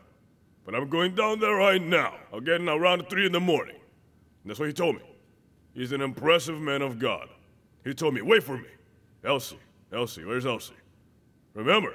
but 0.66 0.74
I'm 0.74 0.90
going 0.90 1.16
down 1.16 1.40
there 1.40 1.56
right 1.56 1.82
now. 1.82 2.16
I'll 2.34 2.42
around 2.70 3.08
3 3.10 3.26
in 3.28 3.32
the 3.32 3.40
morning. 3.40 3.76
And 3.76 4.50
that's 4.50 4.60
what 4.60 4.68
he 4.68 4.74
told 4.74 4.96
me. 4.96 5.02
He's 5.74 5.92
an 5.92 6.02
impressive 6.02 6.60
man 6.60 6.82
of 6.82 7.00
God. 7.00 7.28
He 7.84 7.94
told 7.94 8.14
me, 8.14 8.22
Wait 8.22 8.44
for 8.44 8.58
me. 8.58 8.70
Elsie, 9.24 9.60
Elsie, 9.92 10.24
where's 10.24 10.46
Elsie? 10.46 10.74
Remember, 11.54 11.94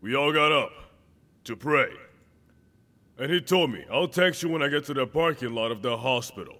we 0.00 0.14
all 0.14 0.32
got 0.32 0.52
up 0.52 0.70
to 1.44 1.56
pray. 1.56 1.90
And 3.18 3.30
he 3.30 3.40
told 3.40 3.70
me, 3.70 3.84
I'll 3.92 4.08
text 4.08 4.42
you 4.42 4.48
when 4.48 4.62
I 4.62 4.68
get 4.68 4.84
to 4.86 4.94
the 4.94 5.06
parking 5.06 5.54
lot 5.54 5.70
of 5.70 5.82
the 5.82 5.96
hospital. 5.96 6.58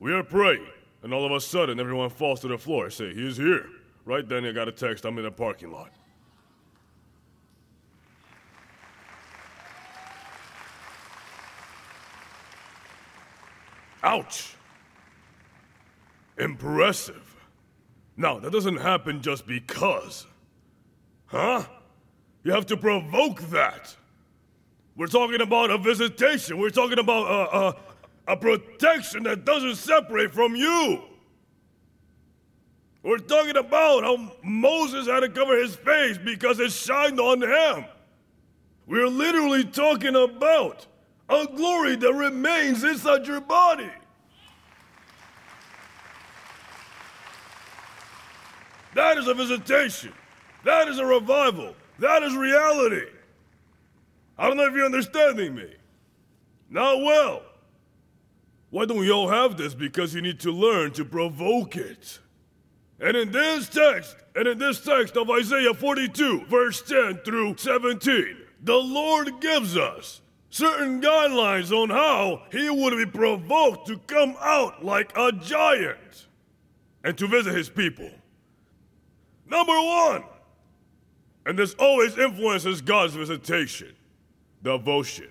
We 0.00 0.12
are 0.12 0.24
praying, 0.24 0.66
and 1.02 1.14
all 1.14 1.24
of 1.24 1.30
a 1.30 1.40
sudden 1.40 1.78
everyone 1.78 2.10
falls 2.10 2.40
to 2.40 2.48
the 2.48 2.58
floor. 2.58 2.86
I 2.86 2.88
say, 2.88 3.14
He's 3.14 3.36
here. 3.36 3.66
Right 4.04 4.28
then, 4.28 4.44
I 4.44 4.50
got 4.50 4.66
a 4.66 4.72
text, 4.72 5.04
I'm 5.04 5.16
in 5.18 5.24
the 5.24 5.30
parking 5.30 5.70
lot. 5.70 5.90
Ouch! 14.02 14.54
Impressive. 16.38 17.36
Now, 18.16 18.38
that 18.38 18.52
doesn't 18.52 18.76
happen 18.76 19.22
just 19.22 19.46
because. 19.46 20.26
Huh? 21.26 21.64
You 22.44 22.52
have 22.52 22.66
to 22.66 22.76
provoke 22.76 23.40
that. 23.50 23.94
We're 24.96 25.06
talking 25.06 25.40
about 25.40 25.70
a 25.70 25.78
visitation. 25.78 26.58
We're 26.58 26.70
talking 26.70 26.98
about 26.98 27.76
a, 28.28 28.32
a, 28.32 28.36
protection 28.36 29.22
that 29.22 29.44
doesn't 29.44 29.76
separate 29.76 30.32
from 30.32 30.54
you. 30.54 31.02
We're 33.02 33.18
talking 33.18 33.56
about 33.56 34.04
how 34.04 34.32
Moses 34.44 35.06
had 35.06 35.20
to 35.20 35.28
cover 35.28 35.58
his 35.58 35.74
face 35.76 36.18
because 36.18 36.60
it 36.60 36.70
shined 36.70 37.18
on 37.18 37.42
him. 37.42 37.86
We're 38.86 39.08
literally 39.08 39.64
talking 39.64 40.14
about 40.14 40.86
a 41.32 41.46
glory 41.46 41.96
that 41.96 42.12
remains 42.12 42.84
inside 42.84 43.26
your 43.26 43.40
body. 43.40 43.90
That 48.94 49.18
is 49.18 49.26
a 49.26 49.34
visitation. 49.34 50.12
That 50.64 50.88
is 50.88 50.98
a 50.98 51.06
revival. 51.06 51.74
That 51.98 52.22
is 52.22 52.36
reality. 52.36 53.06
I 54.38 54.48
don't 54.48 54.56
know 54.56 54.66
if 54.66 54.74
you're 54.74 54.84
understanding 54.84 55.54
me. 55.54 55.72
Not 56.70 56.98
well, 56.98 57.42
why 58.70 58.86
don't 58.86 58.98
we 58.98 59.10
all 59.10 59.28
have 59.28 59.58
this? 59.58 59.74
Because 59.74 60.14
you 60.14 60.22
need 60.22 60.40
to 60.40 60.50
learn 60.50 60.92
to 60.92 61.04
provoke 61.04 61.76
it. 61.76 62.18
And 62.98 63.16
in 63.16 63.30
this 63.30 63.68
text, 63.68 64.16
and 64.34 64.48
in 64.48 64.58
this 64.58 64.80
text 64.80 65.16
of 65.18 65.28
Isaiah 65.28 65.74
42, 65.74 66.46
verse 66.46 66.80
10 66.80 67.18
through 67.18 67.58
17, 67.58 68.38
the 68.62 68.76
Lord 68.76 69.40
gives 69.40 69.76
us 69.76 70.21
certain 70.52 71.00
guidelines 71.00 71.72
on 71.72 71.88
how 71.88 72.42
he 72.52 72.68
would 72.68 72.96
be 72.96 73.06
provoked 73.06 73.86
to 73.88 73.98
come 74.06 74.36
out 74.38 74.84
like 74.84 75.10
a 75.16 75.32
giant 75.32 76.26
and 77.02 77.16
to 77.16 77.26
visit 77.26 77.54
his 77.54 77.70
people. 77.70 78.10
Number 79.46 79.72
one, 79.72 80.24
and 81.46 81.58
this 81.58 81.74
always 81.74 82.16
influences 82.16 82.80
God's 82.80 83.14
visitation 83.14 83.94
devotion. 84.62 85.30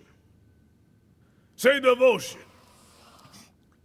Say 1.56 1.80
devotion. 1.80 2.42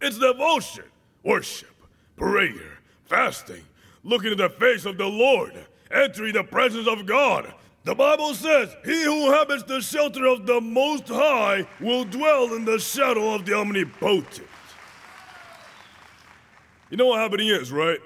It's 0.01 0.17
devotion, 0.17 0.85
worship, 1.23 1.73
prayer, 2.15 2.79
fasting, 3.05 3.63
looking 4.03 4.31
in 4.31 4.37
the 4.39 4.49
face 4.49 4.85
of 4.85 4.97
the 4.97 5.05
Lord, 5.05 5.53
entering 5.91 6.33
the 6.33 6.43
presence 6.43 6.87
of 6.87 7.05
God. 7.05 7.53
The 7.87 7.95
Bible 7.95 8.33
says, 8.33 8.75
He 8.83 9.01
who 9.05 9.27
inhabits 9.27 9.63
the 9.63 9.79
shelter 9.79 10.25
of 10.25 10.45
the 10.45 10.59
Most 10.59 11.07
High 11.07 11.65
will 11.79 12.03
dwell 12.03 12.53
in 12.53 12.65
the 12.65 12.79
shadow 12.79 13.33
of 13.33 13.45
the 13.45 13.53
Omnipotent. 13.53 14.45
You 16.89 16.97
know 16.97 17.05
what 17.05 17.21
happening 17.21 17.47
is, 17.47 17.71
right? 17.71 17.97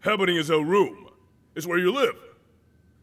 Happening 0.00 0.36
is 0.36 0.48
a 0.48 0.58
room, 0.58 1.10
it's 1.54 1.66
where 1.66 1.76
you 1.76 1.92
live. 1.92 2.16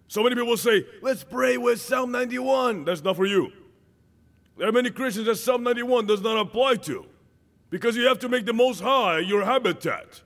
So 0.08 0.24
many 0.24 0.34
people 0.34 0.58
say, 0.58 0.88
let's 1.04 1.24
pray 1.24 1.58
with 1.58 1.80
Psalm 1.80 2.12
91. 2.12 2.86
That's 2.86 3.04
not 3.04 3.16
for 3.16 3.28
you. 3.28 3.52
There 4.58 4.68
are 4.68 4.72
many 4.72 4.90
Christians 4.90 5.28
that 5.28 5.36
Psalm 5.36 5.62
91 5.62 6.08
does 6.08 6.22
not 6.22 6.40
apply 6.40 6.78
to 6.78 7.06
because 7.70 7.96
you 7.96 8.08
have 8.08 8.18
to 8.20 8.30
make 8.30 8.48
the 8.48 8.54
Most 8.54 8.80
High 8.80 9.20
your 9.20 9.46
habitat. 9.46 10.24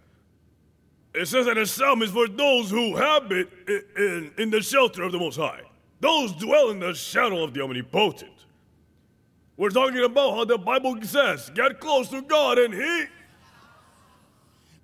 It 1.14 1.28
says 1.28 1.48
that 1.48 1.56
the 1.56 1.66
psalm 1.66 2.02
is 2.02 2.12
for 2.12 2.30
those 2.30 2.70
who 2.72 2.96
habit 2.96 3.50
in, 3.68 3.84
in, 3.98 4.32
in 4.38 4.50
the 4.52 4.62
shelter 4.62 5.04
of 5.04 5.12
the 5.12 5.20
Most 5.20 5.36
High. 5.36 5.64
Those 6.00 6.34
dwell 6.34 6.70
in 6.70 6.80
the 6.80 6.94
shadow 6.94 7.44
of 7.44 7.54
the 7.54 7.62
Omnipotent. 7.62 8.32
We're 9.56 9.70
talking 9.70 10.04
about 10.04 10.36
how 10.36 10.46
the 10.46 10.58
Bible 10.58 10.98
says, 11.02 11.50
get 11.56 11.80
close 11.80 12.10
to 12.10 12.22
God 12.22 12.60
and 12.60 12.74
He. 12.74 13.06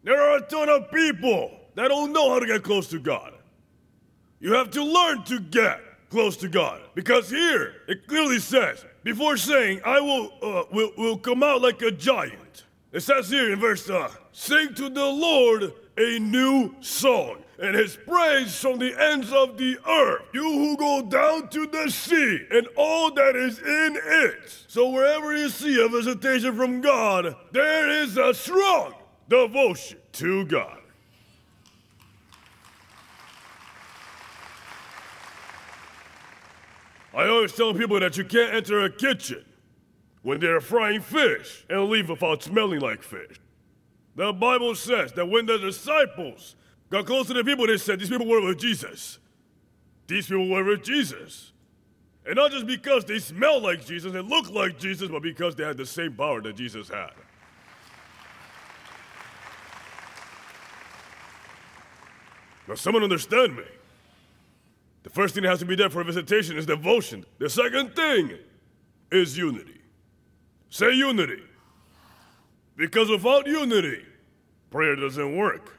There 0.03 0.19
are 0.19 0.37
a 0.37 0.41
ton 0.41 0.69
of 0.69 0.91
people 0.91 1.51
that 1.75 1.87
don't 1.89 2.11
know 2.11 2.29
how 2.31 2.39
to 2.39 2.47
get 2.47 2.63
close 2.63 2.87
to 2.89 2.99
God. 2.99 3.33
You 4.39 4.53
have 4.53 4.71
to 4.71 4.83
learn 4.83 5.23
to 5.25 5.39
get 5.39 5.79
close 6.09 6.35
to 6.37 6.49
God. 6.49 6.81
Because 6.95 7.29
here, 7.29 7.75
it 7.87 8.07
clearly 8.07 8.39
says, 8.39 8.85
before 9.03 9.37
saying, 9.37 9.81
I 9.85 9.99
will, 9.99 10.33
uh, 10.41 10.63
will, 10.71 10.91
will 10.97 11.17
come 11.17 11.43
out 11.43 11.61
like 11.61 11.81
a 11.81 11.91
giant. 11.91 12.65
It 12.91 13.01
says 13.01 13.29
here 13.29 13.51
in 13.51 13.59
verse 13.59 13.89
uh, 13.89 14.09
Sing 14.31 14.73
to 14.75 14.89
the 14.89 15.05
Lord 15.05 15.73
a 15.97 16.19
new 16.19 16.75
song, 16.81 17.42
and 17.59 17.75
his 17.75 17.95
praise 17.95 18.59
from 18.59 18.79
the 18.79 18.95
ends 18.99 19.31
of 19.31 19.57
the 19.57 19.77
earth. 19.87 20.23
You 20.33 20.43
who 20.43 20.77
go 20.77 21.01
down 21.01 21.49
to 21.49 21.67
the 21.67 21.89
sea, 21.89 22.45
and 22.51 22.67
all 22.75 23.13
that 23.13 23.35
is 23.35 23.59
in 23.59 23.97
it. 24.03 24.65
So 24.67 24.89
wherever 24.89 25.35
you 25.35 25.49
see 25.49 25.83
a 25.83 25.87
visitation 25.87 26.55
from 26.55 26.81
God, 26.81 27.35
there 27.51 27.89
is 27.89 28.17
a 28.17 28.33
strong 28.33 28.93
devotion 29.29 29.99
to 30.13 30.45
God. 30.45 30.79
I 37.15 37.27
always 37.27 37.53
tell 37.53 37.73
people 37.75 37.99
that 37.99 38.17
you 38.17 38.25
can't 38.25 38.55
enter 38.55 38.83
a 38.83 38.89
kitchen 38.89 39.45
when 40.23 40.39
they're 40.39 40.61
frying 40.61 41.01
fish 41.01 41.63
and 41.69 41.87
leave 41.89 42.09
without 42.09 42.41
smelling 42.41 42.79
like 42.79 43.03
fish. 43.03 43.39
The 44.15 44.33
Bible 44.33 44.73
says 44.73 45.13
that 45.13 45.27
when 45.27 45.45
the 45.45 45.59
disciples 45.59 46.55
got 46.93 47.07
close 47.07 47.25
to 47.25 47.33
the 47.33 47.43
people, 47.43 47.65
they 47.65 47.77
said, 47.77 47.99
These 47.99 48.09
people 48.09 48.27
were 48.27 48.39
with 48.39 48.59
Jesus. 48.59 49.17
These 50.05 50.27
people 50.27 50.47
were 50.47 50.63
with 50.63 50.83
Jesus. 50.83 51.51
And 52.23 52.35
not 52.35 52.51
just 52.51 52.67
because 52.67 53.03
they 53.03 53.17
smelled 53.17 53.63
like 53.63 53.83
Jesus 53.83 54.13
and 54.13 54.29
looked 54.29 54.51
like 54.51 54.77
Jesus, 54.77 55.09
but 55.09 55.23
because 55.23 55.55
they 55.55 55.63
had 55.63 55.75
the 55.75 55.87
same 55.87 56.13
power 56.13 56.39
that 56.41 56.55
Jesus 56.55 56.87
had. 56.87 57.11
Now, 62.67 62.75
someone 62.75 63.03
understand 63.03 63.57
me. 63.57 63.63
The 65.01 65.09
first 65.09 65.33
thing 65.33 65.43
that 65.43 65.49
has 65.49 65.59
to 65.59 65.65
be 65.65 65.75
there 65.75 65.89
for 65.89 65.99
a 65.99 66.05
visitation 66.05 66.57
is 66.57 66.65
devotion. 66.67 67.25
The 67.39 67.49
second 67.49 67.95
thing 67.95 68.37
is 69.11 69.35
unity. 69.37 69.81
Say 70.69 70.93
unity. 70.93 71.41
Because 72.77 73.09
without 73.09 73.47
unity, 73.47 74.05
prayer 74.69 74.95
doesn't 74.95 75.35
work. 75.35 75.71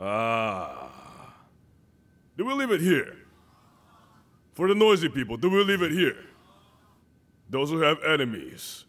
Ah. 0.00 1.34
Do 2.36 2.44
we 2.44 2.54
leave 2.54 2.70
it 2.70 2.80
here? 2.80 3.16
For 4.54 4.68
the 4.68 4.74
noisy 4.74 5.08
people, 5.08 5.36
do 5.36 5.50
we 5.50 5.62
leave 5.64 5.82
it 5.82 5.92
here? 5.92 6.24
Those 7.50 7.70
who 7.70 7.80
have 7.80 8.02
enemies, 8.02 8.84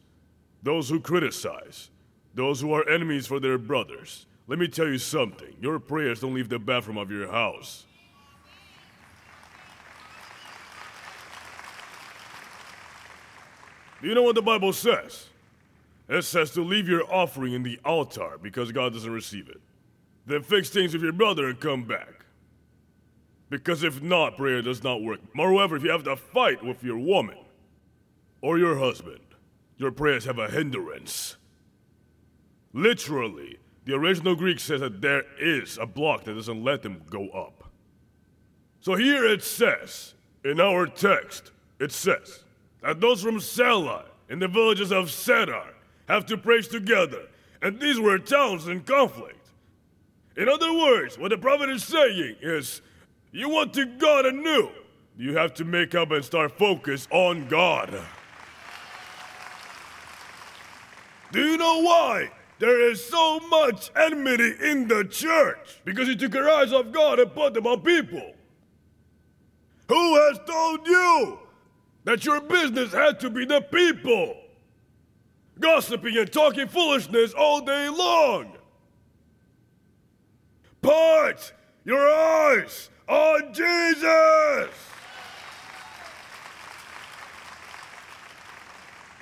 those 0.61 0.89
who 0.89 0.99
criticize, 0.99 1.89
those 2.33 2.61
who 2.61 2.73
are 2.73 2.87
enemies 2.89 3.27
for 3.27 3.39
their 3.39 3.57
brothers. 3.57 4.25
Let 4.47 4.59
me 4.59 4.67
tell 4.67 4.87
you 4.87 4.97
something 4.97 5.55
your 5.61 5.79
prayers 5.79 6.21
don't 6.21 6.33
leave 6.33 6.49
the 6.49 6.59
bathroom 6.59 6.97
of 6.97 7.11
your 7.11 7.31
house. 7.31 7.85
Do 14.01 14.07
you 14.07 14.15
know 14.15 14.23
what 14.23 14.35
the 14.35 14.41
Bible 14.41 14.73
says? 14.73 15.27
It 16.07 16.23
says 16.23 16.51
to 16.51 16.61
leave 16.61 16.87
your 16.87 17.03
offering 17.13 17.53
in 17.53 17.63
the 17.63 17.79
altar 17.85 18.39
because 18.41 18.71
God 18.71 18.93
doesn't 18.93 19.11
receive 19.11 19.49
it. 19.49 19.61
Then 20.29 20.43
fix 20.43 20.69
things 20.69 20.93
with 20.93 21.01
your 21.01 21.11
brother 21.11 21.47
and 21.47 21.59
come 21.59 21.85
back. 21.85 22.23
Because 23.49 23.83
if 23.83 23.99
not, 23.99 24.37
prayer 24.37 24.61
does 24.61 24.83
not 24.83 25.01
work. 25.01 25.19
Moreover, 25.33 25.75
if 25.75 25.83
you 25.83 25.89
have 25.89 26.03
to 26.03 26.15
fight 26.15 26.63
with 26.63 26.83
your 26.83 26.99
woman 26.99 27.39
or 28.39 28.59
your 28.59 28.77
husband, 28.77 29.21
your 29.77 29.89
prayers 29.89 30.25
have 30.25 30.37
a 30.37 30.47
hindrance. 30.47 31.35
Literally, 32.73 33.57
the 33.85 33.95
original 33.95 34.35
Greek 34.35 34.59
says 34.59 34.81
that 34.81 35.01
there 35.01 35.23
is 35.41 35.79
a 35.79 35.87
block 35.87 36.25
that 36.25 36.35
doesn't 36.35 36.63
let 36.63 36.83
them 36.83 37.01
go 37.09 37.29
up. 37.29 37.63
So 38.81 38.93
here 38.93 39.25
it 39.25 39.41
says, 39.41 40.13
in 40.45 40.59
our 40.59 40.85
text, 40.85 41.51
it 41.79 41.91
says 41.91 42.43
that 42.83 43.01
those 43.01 43.23
from 43.23 43.39
Selah 43.39 44.05
in 44.29 44.37
the 44.37 44.47
villages 44.47 44.91
of 44.91 45.09
Sedar 45.09 45.73
have 46.07 46.27
to 46.27 46.37
praise 46.37 46.67
together, 46.67 47.29
and 47.63 47.79
these 47.79 47.99
were 47.99 48.19
towns 48.19 48.67
in 48.67 48.81
conflict. 48.81 49.38
In 50.37 50.47
other 50.47 50.73
words, 50.73 51.17
what 51.17 51.29
the 51.29 51.37
prophet 51.37 51.69
is 51.69 51.83
saying 51.83 52.37
is 52.41 52.81
you 53.31 53.49
want 53.49 53.73
to 53.73 53.85
God 53.85 54.25
anew, 54.25 54.69
you 55.17 55.35
have 55.37 55.53
to 55.55 55.65
make 55.65 55.95
up 55.95 56.11
and 56.11 56.23
start 56.23 56.57
focus 56.57 57.07
on 57.11 57.47
God. 57.47 58.01
Do 61.31 61.41
you 61.41 61.57
know 61.57 61.81
why? 61.81 62.31
There 62.59 62.89
is 62.89 63.03
so 63.03 63.39
much 63.39 63.89
enmity 63.95 64.53
in 64.61 64.87
the 64.87 65.05
church 65.05 65.81
because 65.85 66.07
you 66.07 66.15
took 66.15 66.33
your 66.33 66.49
eyes 66.49 66.73
off 66.73 66.91
God 66.91 67.19
and 67.19 67.33
put 67.33 67.53
them 67.53 67.67
on 67.67 67.81
people. 67.81 68.33
Who 69.87 70.15
has 70.15 70.39
told 70.45 70.85
you 70.85 71.39
that 72.03 72.25
your 72.25 72.41
business 72.41 72.91
had 72.91 73.19
to 73.21 73.29
be 73.29 73.45
the 73.45 73.61
people? 73.61 74.35
Gossiping 75.59 76.17
and 76.17 76.31
talking 76.31 76.67
foolishness 76.67 77.33
all 77.33 77.61
day 77.61 77.89
long. 77.89 78.58
Put 80.81 81.53
your 81.83 82.07
eyes 82.07 82.89
on 83.07 83.53
Jesus! 83.53 84.69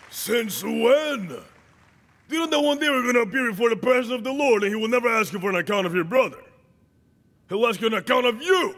Since 0.09 0.63
when? 0.63 1.37
You 2.29 2.47
know 2.47 2.61
one 2.61 2.79
day 2.79 2.89
we're 2.89 3.03
going 3.03 3.13
to 3.13 3.21
appear 3.21 3.49
before 3.49 3.69
the 3.69 3.77
presence 3.77 4.13
of 4.13 4.23
the 4.23 4.33
Lord 4.33 4.63
and 4.63 4.73
He 4.73 4.79
will 4.79 4.89
never 4.89 5.07
ask 5.07 5.31
you 5.31 5.39
for 5.39 5.49
an 5.49 5.55
account 5.55 5.87
of 5.87 5.95
your 5.95 6.03
brother. 6.03 6.37
He'll 7.49 7.65
ask 7.65 7.79
you 7.79 7.87
an 7.87 7.93
account 7.93 8.25
of 8.25 8.41
you. 8.41 8.75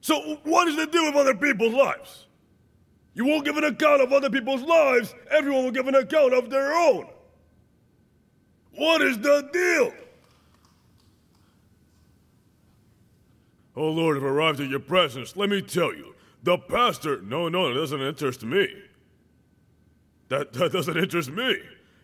So, 0.00 0.38
what 0.44 0.66
is 0.68 0.76
the 0.76 0.86
deal 0.86 1.04
with 1.04 1.14
other 1.14 1.34
people's 1.34 1.74
lives? 1.74 2.26
You 3.14 3.26
won't 3.26 3.44
give 3.44 3.56
an 3.56 3.64
account 3.64 4.00
of 4.00 4.12
other 4.12 4.30
people's 4.30 4.62
lives, 4.62 5.14
everyone 5.30 5.64
will 5.64 5.70
give 5.70 5.86
an 5.86 5.94
account 5.94 6.32
of 6.32 6.48
their 6.48 6.72
own. 6.72 7.06
What 8.74 9.02
is 9.02 9.18
the 9.18 9.48
deal? 9.52 9.92
Oh 13.74 13.88
Lord, 13.90 14.16
I've 14.16 14.22
arrived 14.22 14.60
at 14.60 14.68
your 14.68 14.80
presence. 14.80 15.36
Let 15.36 15.48
me 15.48 15.62
tell 15.62 15.94
you, 15.94 16.14
the 16.42 16.58
pastor. 16.58 17.22
No, 17.22 17.48
no, 17.48 17.72
that 17.72 17.80
doesn't 17.80 18.00
interest 18.00 18.44
me. 18.44 18.68
That, 20.28 20.52
that 20.54 20.72
doesn't 20.72 20.96
interest 20.96 21.30
me. 21.30 21.56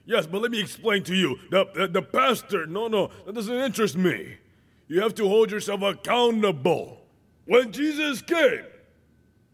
Yes, 0.05 0.27
but 0.27 0.41
let 0.41 0.51
me 0.51 0.61
explain 0.61 1.03
to 1.05 1.15
you. 1.15 1.39
The, 1.51 1.67
the, 1.75 1.89
the 1.89 2.03
pastor. 2.03 2.67
No, 2.67 2.89
no, 2.89 3.11
that 3.27 3.35
doesn't 3.35 3.55
interest 3.55 3.97
me. 3.97 4.37
You 4.87 5.03
have 5.03 5.15
to 5.17 5.29
hold 5.29 5.51
yourself 5.51 5.83
accountable. 5.83 7.03
When 7.45 7.73
Jesus 7.73 8.23
came, 8.23 8.65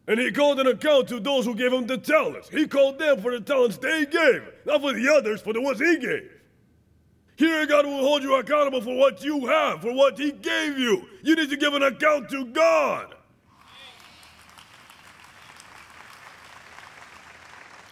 and 0.06 0.20
he 0.20 0.30
called 0.30 0.60
an 0.60 0.66
account 0.66 1.08
to 1.08 1.18
those 1.18 1.44
who 1.44 1.54
gave 1.54 1.72
him 1.72 1.86
the 1.86 1.98
talents. 1.98 2.48
He 2.48 2.66
called 2.66 2.98
them 2.98 3.20
for 3.22 3.32
the 3.32 3.40
talents 3.40 3.78
they 3.78 4.04
gave, 4.06 4.42
not 4.66 4.80
for 4.80 4.92
the 4.92 5.08
others 5.12 5.40
for 5.40 5.52
the 5.52 5.60
ones 5.60 5.80
he 5.80 5.98
gave. 5.98 6.30
Here, 7.36 7.66
God 7.66 7.84
will 7.84 7.98
hold 7.98 8.22
you 8.22 8.36
accountable 8.36 8.80
for 8.80 8.96
what 8.96 9.24
you 9.24 9.46
have, 9.46 9.82
for 9.82 9.92
what 9.92 10.18
He 10.18 10.30
gave 10.30 10.78
you. 10.78 11.08
You 11.22 11.34
need 11.34 11.50
to 11.50 11.56
give 11.56 11.74
an 11.74 11.82
account 11.82 12.30
to 12.30 12.44
God. 12.46 13.14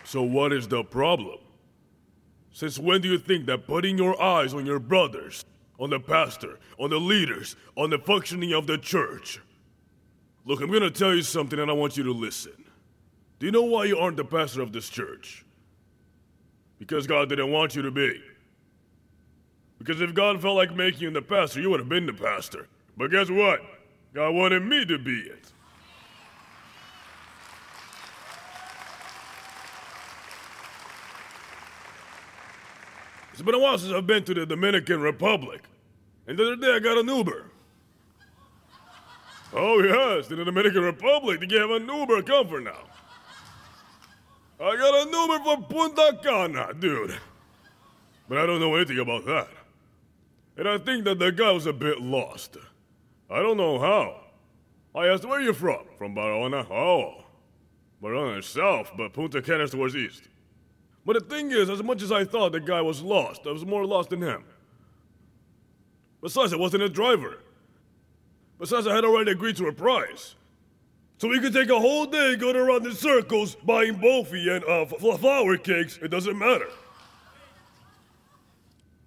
So, 0.04 0.22
what 0.22 0.52
is 0.52 0.68
the 0.68 0.84
problem? 0.84 1.38
Since 2.52 2.78
when 2.78 3.00
do 3.00 3.08
you 3.08 3.18
think 3.18 3.46
that 3.46 3.66
putting 3.66 3.96
your 3.96 4.20
eyes 4.22 4.52
on 4.52 4.66
your 4.66 4.78
brothers, 4.78 5.44
on 5.80 5.90
the 5.90 5.98
pastor, 5.98 6.60
on 6.78 6.90
the 6.90 7.00
leaders, 7.00 7.56
on 7.76 7.90
the 7.90 7.98
functioning 7.98 8.52
of 8.52 8.66
the 8.66 8.78
church? 8.78 9.40
Look, 10.44 10.60
I'm 10.60 10.68
going 10.68 10.82
to 10.82 10.90
tell 10.90 11.14
you 11.14 11.22
something 11.22 11.58
and 11.58 11.70
I 11.70 11.74
want 11.74 11.96
you 11.96 12.04
to 12.04 12.12
listen. 12.12 12.52
Do 13.38 13.46
you 13.46 13.52
know 13.52 13.62
why 13.62 13.86
you 13.86 13.98
aren't 13.98 14.16
the 14.16 14.24
pastor 14.24 14.60
of 14.60 14.72
this 14.72 14.88
church? 14.88 15.44
Because 16.78 17.06
God 17.06 17.28
didn't 17.28 17.50
want 17.50 17.74
you 17.74 17.82
to 17.82 17.90
be. 17.90 18.20
Because 19.82 20.00
if 20.00 20.14
God 20.14 20.40
felt 20.40 20.54
like 20.54 20.72
making 20.76 21.00
you 21.00 21.10
the 21.10 21.20
pastor, 21.20 21.60
you 21.60 21.68
would 21.68 21.80
have 21.80 21.88
been 21.88 22.06
the 22.06 22.12
pastor. 22.12 22.68
But 22.96 23.10
guess 23.10 23.28
what? 23.28 23.60
God 24.14 24.30
wanted 24.32 24.64
me 24.64 24.84
to 24.84 24.96
be 24.96 25.22
it. 25.22 25.50
It's 33.32 33.42
been 33.42 33.56
a 33.56 33.58
while 33.58 33.76
since 33.76 33.92
I've 33.92 34.06
been 34.06 34.22
to 34.22 34.34
the 34.34 34.46
Dominican 34.46 35.00
Republic. 35.00 35.62
And 36.28 36.38
the 36.38 36.44
other 36.44 36.56
day 36.56 36.74
I 36.76 36.78
got 36.78 36.98
an 36.98 37.08
Uber. 37.08 37.46
Oh, 39.52 39.82
yes, 39.82 40.30
in 40.30 40.36
the 40.36 40.44
Dominican 40.44 40.82
Republic, 40.82 41.40
they 41.40 41.58
have 41.58 41.70
an 41.70 41.88
Uber 41.88 42.22
comfort 42.22 42.62
now. 42.62 42.84
I 44.60 44.76
got 44.76 45.08
an 45.08 45.12
Uber 45.12 45.42
for 45.42 45.62
Punta 45.68 46.20
Cana, 46.22 46.72
dude. 46.72 47.18
But 48.28 48.38
I 48.38 48.46
don't 48.46 48.60
know 48.60 48.76
anything 48.76 49.00
about 49.00 49.26
that. 49.26 49.48
And 50.56 50.68
I 50.68 50.78
think 50.78 51.04
that 51.04 51.18
the 51.18 51.32
guy 51.32 51.50
was 51.50 51.66
a 51.66 51.72
bit 51.72 52.00
lost. 52.00 52.56
I 53.30 53.40
don't 53.40 53.56
know 53.56 53.78
how. 53.78 54.20
I 54.94 55.08
asked, 55.08 55.24
where 55.24 55.38
are 55.38 55.42
you 55.42 55.54
from? 55.54 55.84
From 55.96 56.14
Barahona? 56.14 56.70
Oh. 56.70 57.24
Barahona 58.02 58.40
is 58.40 58.46
south, 58.46 58.90
but 58.96 59.12
Punta 59.12 59.40
Cana 59.40 59.64
is 59.64 59.70
towards 59.70 59.96
east. 59.96 60.28
But 61.06 61.14
the 61.14 61.34
thing 61.34 61.50
is, 61.50 61.70
as 61.70 61.82
much 61.82 62.02
as 62.02 62.12
I 62.12 62.24
thought 62.24 62.52
the 62.52 62.60
guy 62.60 62.80
was 62.82 63.00
lost, 63.00 63.42
I 63.46 63.52
was 63.52 63.64
more 63.64 63.86
lost 63.86 64.10
than 64.10 64.20
him. 64.20 64.44
Besides, 66.20 66.52
I 66.52 66.56
wasn't 66.56 66.82
a 66.82 66.88
driver. 66.88 67.38
Besides, 68.58 68.86
I 68.86 68.94
had 68.94 69.04
already 69.04 69.32
agreed 69.32 69.56
to 69.56 69.66
a 69.66 69.72
price. 69.72 70.36
So 71.18 71.28
we 71.28 71.40
could 71.40 71.52
take 71.52 71.70
a 71.70 71.78
whole 71.78 72.06
day 72.06 72.36
going 72.36 72.56
around 72.56 72.86
in 72.86 72.92
circles 72.92 73.54
buying 73.54 73.94
bofi 73.94 74.54
and 74.54 74.64
uh, 74.64 75.16
flour 75.16 75.56
cakes. 75.56 75.98
It 76.02 76.08
doesn't 76.08 76.38
matter. 76.38 76.68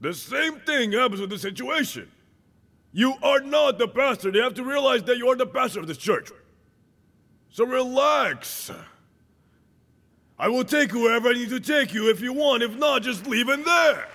The 0.02 0.14
same 0.14 0.60
thing 0.60 0.92
happens 0.92 1.22
with 1.22 1.30
the 1.30 1.40
situation. 1.40 2.12
You 2.92 3.16
are 3.22 3.42
not 3.42 3.78
the 3.78 3.88
pastor. 3.88 4.32
They 4.32 4.40
have 4.40 4.54
to 4.56 4.64
realize 4.64 5.04
that 5.04 5.18
you 5.18 5.28
are 5.30 5.36
the 5.36 5.46
pastor 5.46 5.80
of 5.80 5.88
this 5.88 5.98
church. 5.98 6.30
So 7.50 7.66
relax. 7.66 8.72
I 10.38 10.50
will 10.50 10.66
take 10.66 10.92
you 10.92 11.02
wherever 11.02 11.30
I 11.30 11.34
need 11.34 11.50
to 11.50 11.60
take 11.60 11.94
you 11.94 12.10
if 12.10 12.22
you 12.22 12.34
want. 12.34 12.64
If 12.64 12.76
not, 12.76 13.02
just 13.04 13.26
leave 13.28 13.50
it 13.50 13.64
there. 13.64 14.08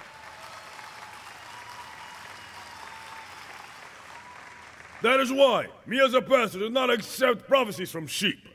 That 5.03 5.21
is 5.21 5.33
why 5.33 5.69
me 5.87 6.01
as 6.01 6.13
a 6.15 6.21
pastor 6.21 6.59
do 6.59 6.69
not 6.69 6.91
accept 6.91 7.49
prophecies 7.49 7.91
from 7.91 8.07
sheep. 8.07 8.49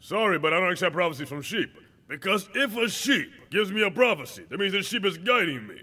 Sorry, 0.00 0.38
but 0.38 0.52
I 0.52 0.60
don't 0.60 0.70
accept 0.70 0.94
prophecies 0.94 1.28
from 1.28 1.42
sheep. 1.42 1.70
Because 2.08 2.48
if 2.54 2.76
a 2.76 2.88
sheep 2.88 3.32
gives 3.50 3.72
me 3.72 3.82
a 3.82 3.90
prophecy, 3.90 4.44
that 4.48 4.58
means 4.60 4.72
the 4.72 4.82
sheep 4.82 5.04
is 5.04 5.18
guiding 5.18 5.66
me. 5.66 5.82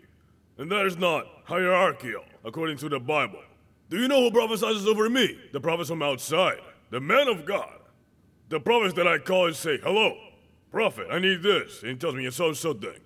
And 0.58 0.72
that 0.72 0.86
is 0.86 0.98
not 0.98 1.26
hierarchical, 1.46 2.24
according 2.44 2.78
to 2.78 2.90
the 2.90 3.00
Bible. 3.00 3.42
Do 3.90 4.00
you 4.00 4.08
know 4.08 4.22
who 4.22 4.32
prophesies 4.32 4.86
over 4.86 5.10
me? 5.10 5.38
The 5.52 5.60
prophets 5.60 5.90
from 5.90 6.02
outside, 6.02 6.60
the 6.90 7.00
man 7.00 7.28
of 7.28 7.46
God. 7.46 7.80
The 8.50 8.60
prophets 8.60 8.94
that 8.96 9.08
I 9.08 9.18
call 9.18 9.48
and 9.48 9.56
say, 9.56 9.80
Hello, 9.82 10.16
prophet, 10.72 11.08
I 11.10 11.20
need 11.20 11.42
this. 11.42 11.82
And 11.82 11.92
he 11.92 11.98
tells 11.98 12.16
me 12.16 12.26
a 12.26 12.32
so 12.32 12.54
so 12.54 12.74
thing. 12.74 13.00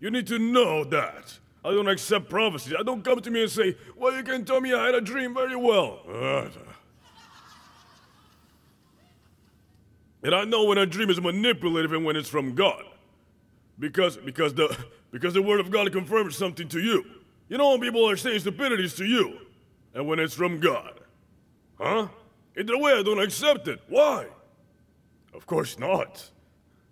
You 0.00 0.10
need 0.10 0.26
to 0.28 0.38
know 0.38 0.84
that. 0.84 1.38
I 1.64 1.70
don't 1.70 1.88
accept 1.88 2.28
prophecies. 2.28 2.74
I 2.78 2.82
don't 2.82 3.04
come 3.04 3.20
to 3.20 3.30
me 3.30 3.42
and 3.42 3.50
say, 3.50 3.76
Well, 3.96 4.16
you 4.16 4.22
can 4.22 4.44
tell 4.44 4.60
me 4.60 4.74
I 4.74 4.86
had 4.86 4.94
a 4.94 5.00
dream 5.00 5.34
very 5.34 5.56
well. 5.56 6.00
And 10.24 10.34
I 10.34 10.44
know 10.44 10.64
when 10.64 10.78
a 10.78 10.86
dream 10.86 11.10
is 11.10 11.20
manipulative 11.20 11.92
and 11.92 12.04
when 12.04 12.16
it's 12.16 12.28
from 12.28 12.54
God. 12.54 12.84
Because 13.78 14.16
because 14.16 14.54
the 14.54 14.76
because 15.12 15.34
the 15.34 15.42
word 15.42 15.60
of 15.60 15.70
God 15.70 15.92
confirms 15.92 16.36
something 16.36 16.66
to 16.68 16.80
you. 16.80 17.04
You 17.48 17.58
know 17.58 17.70
when 17.70 17.80
people 17.80 18.08
are 18.08 18.16
saying 18.16 18.40
stupidities 18.40 18.94
to 18.94 19.04
you, 19.04 19.38
and 19.94 20.08
when 20.08 20.18
it's 20.18 20.34
from 20.34 20.58
God. 20.58 21.00
Huh? 21.78 22.08
Either 22.56 22.78
way, 22.78 22.94
I 22.94 23.02
don't 23.02 23.20
accept 23.20 23.68
it. 23.68 23.80
Why? 23.88 24.26
Of 25.34 25.46
course 25.46 25.78
not. 25.78 26.30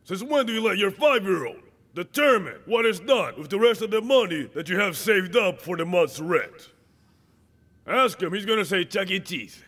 Since 0.05 0.23
when 0.23 0.47
do 0.47 0.53
you 0.53 0.63
let 0.63 0.79
your 0.79 0.91
five 0.91 1.25
year 1.25 1.47
old 1.47 1.63
determine 1.95 2.61
what 2.67 2.87
is 2.87 3.01
done 3.01 3.35
with 3.39 3.51
the 3.51 3.59
rest 3.59 3.83
of 3.83 3.91
the 3.91 4.01
money 4.01 4.49
that 4.55 4.69
you 4.69 4.79
have 4.79 4.97
saved 4.97 5.37
up 5.37 5.61
for 5.61 5.77
the 5.77 5.85
month's 5.85 6.21
rent? 6.21 6.71
Ask 7.87 8.21
him, 8.23 8.33
he's 8.33 8.47
gonna 8.47 8.65
say 8.65 8.85
Chuck 8.85 9.11
E. 9.11 9.19
Cheese. 9.21 9.63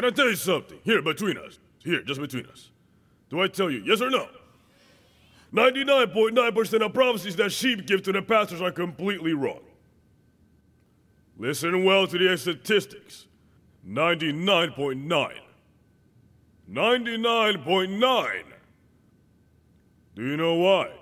Can 0.00 0.08
I 0.08 0.12
tell 0.12 0.30
you 0.30 0.36
something? 0.36 0.78
Here, 0.82 1.02
between 1.02 1.36
us. 1.36 1.58
Here, 1.84 2.00
just 2.00 2.18
between 2.18 2.46
us. 2.46 2.70
Do 3.28 3.42
I 3.42 3.48
tell 3.48 3.70
you, 3.70 3.82
yes 3.84 4.00
or 4.00 4.08
no? 4.08 4.28
99.9% 5.52 6.86
of 6.86 6.94
prophecies 6.94 7.36
that 7.36 7.52
sheep 7.52 7.86
give 7.86 8.02
to 8.04 8.12
the 8.12 8.22
pastors 8.22 8.62
are 8.62 8.70
completely 8.70 9.34
wrong. 9.34 9.60
Listen 11.36 11.84
well 11.84 12.06
to 12.06 12.16
the 12.16 12.34
statistics 12.38 13.26
99.9. 13.86 15.32
99.9. 16.72 18.42
Do 20.16 20.22
you 20.26 20.36
know 20.38 20.54
why? 20.54 20.92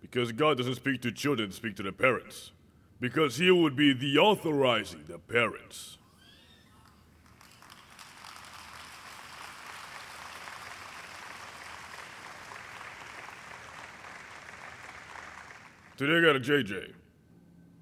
Because 0.00 0.30
God 0.30 0.56
doesn't 0.56 0.76
speak 0.76 1.02
to 1.02 1.10
children, 1.10 1.50
speak 1.50 1.74
to 1.74 1.82
the 1.82 1.90
parents. 1.90 2.52
Because 3.00 3.38
He 3.38 3.50
would 3.50 3.74
be 3.74 3.92
the 3.92 4.18
authorizing 4.18 5.06
the 5.08 5.18
parents. 5.18 5.98
Today 16.00 16.16
I 16.16 16.32
got 16.32 16.36
a 16.36 16.40
JJ. 16.40 16.94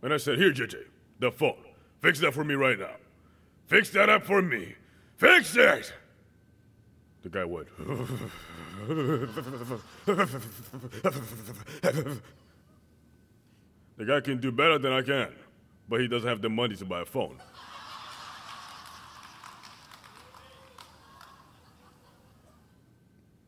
And 0.02 0.12
I 0.12 0.16
said, 0.16 0.38
Here, 0.38 0.50
JJ, 0.50 0.74
the 1.20 1.30
phone. 1.30 1.54
Fix 2.00 2.18
that 2.18 2.34
for 2.34 2.42
me 2.42 2.56
right 2.56 2.76
now. 2.76 2.96
Fix 3.66 3.90
that 3.90 4.08
up 4.08 4.24
for 4.24 4.42
me. 4.42 4.74
Fix 5.18 5.54
it! 5.54 5.92
The 7.22 7.28
guy 7.28 7.44
went. 7.44 7.68
the 13.96 14.04
guy 14.04 14.20
can 14.20 14.40
do 14.40 14.50
better 14.50 14.80
than 14.80 14.92
I 14.92 15.02
can, 15.02 15.32
but 15.88 16.00
he 16.00 16.08
doesn't 16.08 16.28
have 16.28 16.42
the 16.42 16.48
money 16.48 16.74
to 16.74 16.84
buy 16.84 17.02
a 17.02 17.04
phone. 17.04 17.38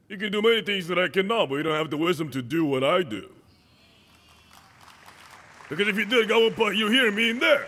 You 0.08 0.16
can 0.16 0.30
do 0.30 0.40
many 0.40 0.62
things 0.62 0.86
that 0.86 0.98
I 1.00 1.08
cannot, 1.08 1.48
but 1.48 1.56
you 1.56 1.64
don't 1.64 1.76
have 1.76 1.90
the 1.90 1.96
wisdom 1.96 2.30
to 2.30 2.40
do 2.40 2.64
what 2.64 2.84
I 2.84 3.02
do. 3.02 3.30
Because 5.70 5.86
if 5.86 5.96
you 5.96 6.04
did, 6.04 6.28
God 6.28 6.42
would 6.42 6.56
put 6.56 6.76
you 6.76 6.88
here 6.88 7.10
me 7.12 7.30
in 7.30 7.38
there. 7.38 7.66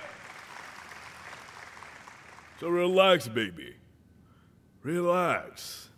So 2.61 2.69
relax, 2.69 3.29
baby. 3.29 3.77
Relax. 4.83 5.89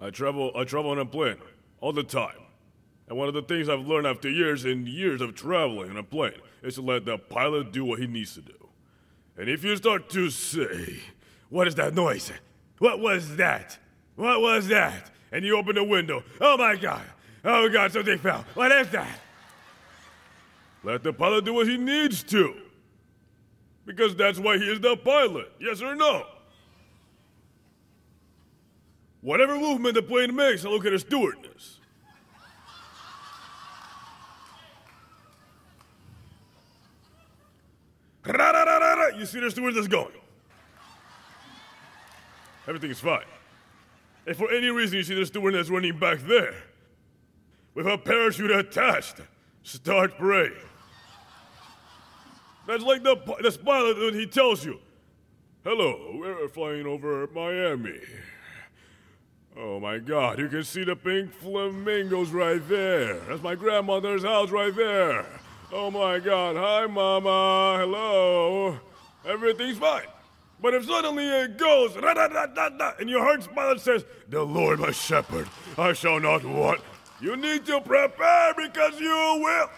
I 0.00 0.10
travel 0.10 0.52
I 0.54 0.64
travel 0.64 0.90
on 0.90 0.98
a 0.98 1.06
plane 1.06 1.36
all 1.80 1.92
the 1.92 2.02
time. 2.02 2.36
And 3.08 3.16
one 3.16 3.28
of 3.28 3.34
the 3.34 3.42
things 3.42 3.68
I've 3.68 3.86
learned 3.86 4.06
after 4.06 4.28
years 4.28 4.64
and 4.64 4.86
years 4.86 5.20
of 5.20 5.34
traveling 5.34 5.90
on 5.90 5.96
a 5.96 6.02
plane 6.02 6.40
is 6.62 6.74
to 6.74 6.82
let 6.82 7.04
the 7.04 7.18
pilot 7.18 7.72
do 7.72 7.84
what 7.84 8.00
he 8.00 8.06
needs 8.06 8.34
to 8.34 8.42
do. 8.42 8.68
And 9.36 9.48
if 9.48 9.64
you 9.64 9.76
start 9.76 10.10
to 10.10 10.28
say, 10.28 11.00
What 11.48 11.68
is 11.68 11.74
that 11.76 11.94
noise? 11.94 12.32
What 12.78 13.00
was 13.00 13.36
that? 13.36 13.78
What 14.16 14.42
was 14.42 14.68
that? 14.68 15.10
And 15.30 15.44
you 15.44 15.56
open 15.56 15.76
the 15.76 15.84
window, 15.84 16.22
oh 16.40 16.58
my 16.58 16.76
god, 16.76 17.04
Oh 17.44 17.68
God, 17.68 17.92
something 17.92 18.18
fell. 18.18 18.44
What 18.54 18.70
is 18.72 18.88
that? 18.90 19.20
Let 20.84 21.02
the 21.02 21.12
pilot 21.12 21.44
do 21.44 21.54
what 21.54 21.68
he 21.68 21.76
needs 21.76 22.22
to. 22.24 22.54
Because 23.84 24.14
that's 24.14 24.38
why 24.38 24.58
he 24.58 24.64
is 24.64 24.80
the 24.80 24.96
pilot. 24.96 25.50
Yes 25.60 25.82
or 25.82 25.94
no? 25.94 26.26
Whatever 29.20 29.56
movement 29.56 29.94
the 29.94 30.02
plane 30.02 30.34
makes, 30.34 30.64
I 30.64 30.68
look 30.68 30.84
at 30.84 30.92
the 30.92 30.98
stewardess. 30.98 31.78
You 39.22 39.26
see 39.26 39.40
the 39.40 39.50
stewardess 39.50 39.86
going. 39.86 40.10
Everything 42.66 42.90
is 42.90 42.98
fine. 42.98 43.24
If 44.26 44.38
for 44.38 44.50
any 44.50 44.68
reason 44.68 44.96
you 44.96 45.04
see 45.04 45.14
the 45.14 45.26
stewardess 45.26 45.68
running 45.68 45.96
back 45.98 46.18
there, 46.20 46.54
with 47.74 47.86
a 47.86 47.98
parachute 47.98 48.50
attached. 48.50 49.16
Start 49.62 50.18
praying. 50.18 50.52
That's 52.66 52.82
like 52.82 53.02
the, 53.02 53.16
the 53.16 53.58
pilot 53.64 53.98
when 53.98 54.14
he 54.14 54.26
tells 54.26 54.64
you, 54.64 54.78
Hello, 55.64 56.16
we're 56.18 56.48
flying 56.48 56.86
over 56.86 57.28
Miami. 57.28 58.00
Oh 59.56 59.78
my 59.78 59.98
god, 59.98 60.38
you 60.38 60.48
can 60.48 60.64
see 60.64 60.82
the 60.82 60.96
pink 60.96 61.32
flamingos 61.34 62.30
right 62.30 62.66
there. 62.68 63.20
That's 63.28 63.42
my 63.42 63.54
grandmother's 63.54 64.24
house 64.24 64.50
right 64.50 64.74
there. 64.74 65.26
Oh 65.72 65.90
my 65.90 66.18
god, 66.18 66.56
hi 66.56 66.86
mama, 66.86 67.76
hello. 67.78 68.80
Everything's 69.24 69.78
fine. 69.78 70.06
But 70.60 70.74
if 70.74 70.86
suddenly 70.86 71.28
it 71.28 71.58
goes, 71.58 71.96
and 71.96 73.10
your 73.10 73.20
heart's 73.20 73.48
pilot 73.48 73.80
says, 73.80 74.04
The 74.28 74.42
Lord 74.42 74.80
my 74.80 74.92
shepherd, 74.92 75.48
I 75.76 75.92
shall 75.92 76.20
not 76.20 76.44
want. 76.44 76.80
You 77.22 77.36
need 77.36 77.64
to 77.66 77.80
prepare 77.80 78.52
because 78.54 78.98
you 78.98 79.40
will. 79.40 79.70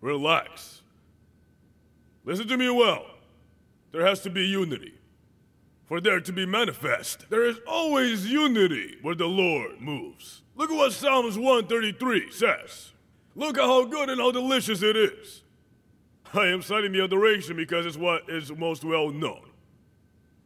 Relax. 0.00 0.80
Listen 2.24 2.48
to 2.48 2.56
me 2.56 2.70
well. 2.70 3.04
There 3.92 4.06
has 4.06 4.20
to 4.20 4.30
be 4.30 4.46
unity. 4.46 4.94
For 5.84 6.00
there 6.00 6.20
to 6.20 6.32
be 6.32 6.46
manifest, 6.46 7.28
there 7.28 7.44
is 7.44 7.58
always 7.66 8.26
unity 8.26 8.96
where 9.02 9.14
the 9.14 9.26
Lord 9.26 9.80
moves. 9.80 10.42
Look 10.56 10.70
at 10.70 10.76
what 10.76 10.92
Psalms 10.92 11.36
133 11.36 12.30
says. 12.30 12.92
Look 13.34 13.58
at 13.58 13.64
how 13.64 13.84
good 13.84 14.08
and 14.08 14.20
how 14.20 14.30
delicious 14.30 14.82
it 14.82 14.96
is. 14.96 15.42
I 16.32 16.46
am 16.46 16.62
citing 16.62 16.92
the 16.92 17.04
adoration 17.04 17.56
because 17.56 17.84
it's 17.84 17.96
what 17.96 18.28
is 18.28 18.50
most 18.52 18.84
well 18.84 19.10
known. 19.10 19.47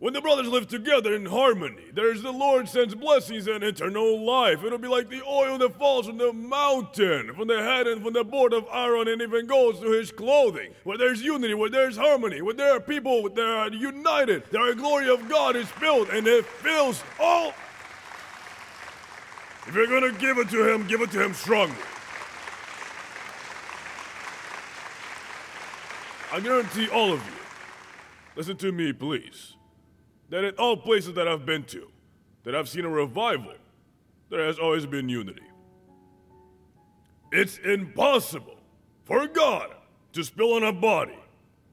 When 0.03 0.15
the 0.15 0.21
brothers 0.21 0.49
live 0.49 0.67
together 0.67 1.15
in 1.15 1.27
harmony, 1.27 1.85
there's 1.95 2.23
the 2.23 2.33
Lord 2.33 2.69
sends 2.69 2.93
blessings 2.93 3.47
and 3.47 3.63
eternal 3.63 4.21
life. 4.27 4.65
It'll 4.65 4.77
be 4.77 4.89
like 4.89 5.09
the 5.09 5.23
oil 5.25 5.59
that 5.59 5.79
falls 5.79 6.09
from 6.09 6.19
the 6.19 6.33
mountain, 6.33 7.33
from 7.35 7.47
the 7.47 7.63
head 7.63 7.87
and 7.87 8.03
from 8.03 8.13
the 8.13 8.25
board 8.25 8.53
of 8.53 8.67
Aaron, 8.73 9.07
and 9.07 9.23
even 9.23 9.47
goes 9.47 9.79
to 9.79 9.93
his 9.93 10.11
clothing. 10.11 10.75
Where 10.83 10.99
there's 10.99 11.23
unity, 11.23 11.55
where 11.55 11.71
there's 11.71 11.97
harmony, 11.97 12.43
where 12.43 12.53
there 12.53 12.75
are 12.75 12.81
people 12.81 13.29
that 13.29 13.47
are 13.47 13.69
united, 13.69 14.43
the 14.51 14.75
glory 14.77 15.09
of 15.09 15.29
God 15.29 15.55
is 15.55 15.69
filled, 15.69 16.09
and 16.09 16.27
it 16.27 16.47
fills 16.47 17.05
all. 17.21 17.55
If 19.69 19.73
you're 19.73 19.87
gonna 19.87 20.19
give 20.19 20.37
it 20.39 20.51
to 20.51 20.69
him, 20.69 20.85
give 20.89 21.01
it 21.01 21.13
to 21.13 21.23
him 21.23 21.33
strongly. 21.33 21.77
I 26.33 26.41
guarantee 26.41 26.89
all 26.89 27.13
of 27.13 27.25
you. 27.25 27.39
Listen 28.35 28.57
to 28.57 28.73
me, 28.73 28.93
please 28.93 29.55
that 30.33 30.45
in 30.45 30.55
all 30.55 30.79
places 30.79 31.13
that 31.13 31.29
I've 31.29 31.45
been 31.45 31.63
to, 31.65 31.87
that 32.45 32.55
I've 32.57 32.69
seen 32.69 32.87
a 32.87 32.89
revival, 32.89 33.53
there 34.31 34.47
has 34.47 34.59
always 34.59 34.87
been 34.87 35.07
unity. 35.11 35.43
It's 37.31 37.59
impossible 37.59 38.57
for 39.05 39.27
God 39.27 39.75
to 40.15 40.25
spill 40.25 40.55
on 40.55 40.63
a 40.63 40.73
body 40.73 41.19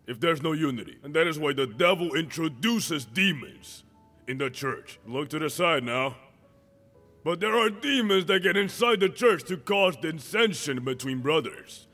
if 0.08 0.20
there's 0.20 0.42
no 0.42 0.52
unity. 0.52 0.98
And 1.04 1.14
that 1.14 1.26
is 1.26 1.40
why 1.40 1.54
the 1.54 1.68
devil 1.68 2.14
introduces 2.16 3.06
demons 3.06 3.86
in 4.28 4.38
the 4.38 4.50
church. 4.50 5.00
Look 5.08 5.30
to 5.30 5.40
the 5.40 5.50
side 5.50 5.86
now. 5.86 6.18
But 7.24 7.40
there 7.40 7.58
are 7.58 7.70
demons 7.70 8.26
that 8.26 8.44
get 8.44 8.58
inside 8.58 9.00
the 9.00 9.10
church 9.10 9.46
to 9.46 9.56
cause 9.56 9.96
dissension 9.96 10.84
between 10.84 11.22
brothers. 11.22 11.88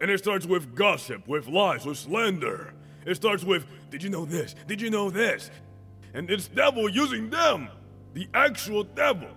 And 0.00 0.12
it 0.12 0.18
starts 0.18 0.46
with 0.46 0.76
gossip, 0.76 1.26
with 1.26 1.48
lies, 1.48 1.84
with 1.84 1.98
slander. 1.98 2.72
It 3.04 3.16
starts 3.16 3.42
with, 3.42 3.66
Did 3.90 4.04
you 4.04 4.10
know 4.10 4.24
this? 4.24 4.54
Did 4.68 4.80
you 4.80 4.90
know 4.90 5.10
this? 5.10 5.50
And 6.18 6.28
it's 6.28 6.48
devil 6.48 6.88
using 6.88 7.30
them, 7.30 7.68
the 8.12 8.26
actual 8.34 8.82
devil. 8.82 9.28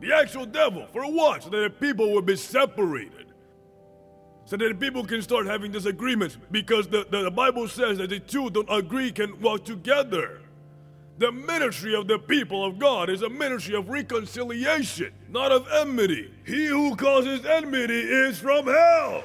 The 0.00 0.14
actual 0.14 0.46
devil. 0.46 0.86
For 0.90 1.04
what? 1.04 1.42
So 1.42 1.50
that 1.50 1.58
the 1.58 1.68
people 1.68 2.10
will 2.10 2.22
be 2.22 2.36
separated. 2.36 3.26
So 4.46 4.56
that 4.56 4.66
the 4.66 4.74
people 4.74 5.04
can 5.04 5.20
start 5.20 5.44
having 5.44 5.72
disagreements. 5.72 6.38
Because 6.50 6.88
the, 6.88 7.06
the, 7.10 7.24
the 7.24 7.30
Bible 7.30 7.68
says 7.68 7.98
that 7.98 8.08
the 8.08 8.18
two 8.18 8.48
don't 8.48 8.68
agree 8.70 9.12
can 9.12 9.38
walk 9.42 9.66
together. 9.66 10.40
The 11.18 11.30
ministry 11.32 11.94
of 11.94 12.08
the 12.08 12.18
people 12.18 12.64
of 12.64 12.78
God 12.78 13.10
is 13.10 13.20
a 13.20 13.28
ministry 13.28 13.76
of 13.76 13.90
reconciliation, 13.90 15.12
not 15.28 15.52
of 15.52 15.68
enmity. 15.70 16.32
He 16.46 16.64
who 16.64 16.96
causes 16.96 17.44
enmity 17.44 18.00
is 18.00 18.38
from 18.38 18.64
hell. 18.64 19.22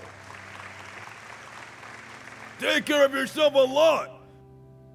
Take 2.59 2.85
care 2.85 3.05
of 3.05 3.13
yourself 3.13 3.53
a 3.53 3.59
lot. 3.59 4.09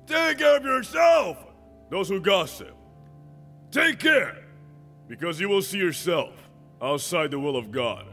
Take 0.06 0.38
care 0.38 0.58
of 0.58 0.62
yourself 0.62 1.45
those 1.90 2.08
who 2.08 2.20
gossip. 2.20 2.74
Take 3.70 3.98
care, 3.98 4.44
because 5.08 5.40
you 5.40 5.48
will 5.48 5.62
see 5.62 5.78
yourself 5.78 6.32
outside 6.80 7.30
the 7.30 7.38
will 7.38 7.56
of 7.56 7.70
God. 7.70 8.06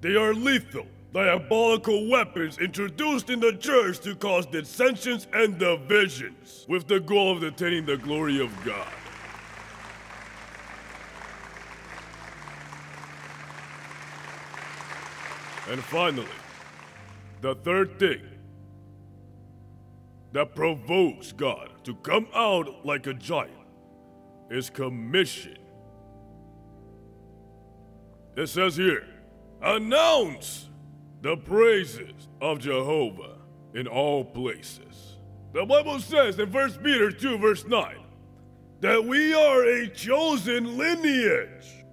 They 0.00 0.16
are 0.16 0.34
lethal, 0.34 0.86
diabolical 1.12 2.08
weapons 2.08 2.58
introduced 2.58 3.30
in 3.30 3.40
the 3.40 3.52
church 3.54 4.00
to 4.00 4.14
cause 4.14 4.46
dissensions 4.46 5.26
and 5.32 5.58
divisions, 5.58 6.66
with 6.68 6.86
the 6.86 7.00
goal 7.00 7.32
of 7.32 7.40
detaining 7.40 7.86
the 7.86 7.96
glory 7.96 8.40
of 8.40 8.50
God. 8.64 8.92
And 15.68 15.82
finally, 15.82 16.26
the 17.40 17.56
third 17.56 17.98
thing 17.98 18.22
that 20.32 20.54
provokes 20.54 21.32
God 21.32 21.70
to 21.86 21.94
come 21.94 22.26
out 22.34 22.84
like 22.84 23.06
a 23.06 23.14
giant 23.14 23.52
is 24.50 24.70
commission. 24.70 25.56
It 28.36 28.48
says 28.48 28.76
here, 28.76 29.06
announce 29.62 30.68
the 31.22 31.36
praises 31.36 32.28
of 32.40 32.58
Jehovah 32.58 33.36
in 33.74 33.86
all 33.86 34.24
places. 34.24 35.18
The 35.52 35.64
Bible 35.64 36.00
says 36.00 36.40
in 36.40 36.50
1 36.50 36.70
Peter 36.82 37.12
2, 37.12 37.38
verse 37.38 37.64
9, 37.64 37.96
that 38.80 39.04
we 39.04 39.32
are 39.32 39.62
a 39.62 39.88
chosen 39.88 40.76
lineage, 40.76 41.84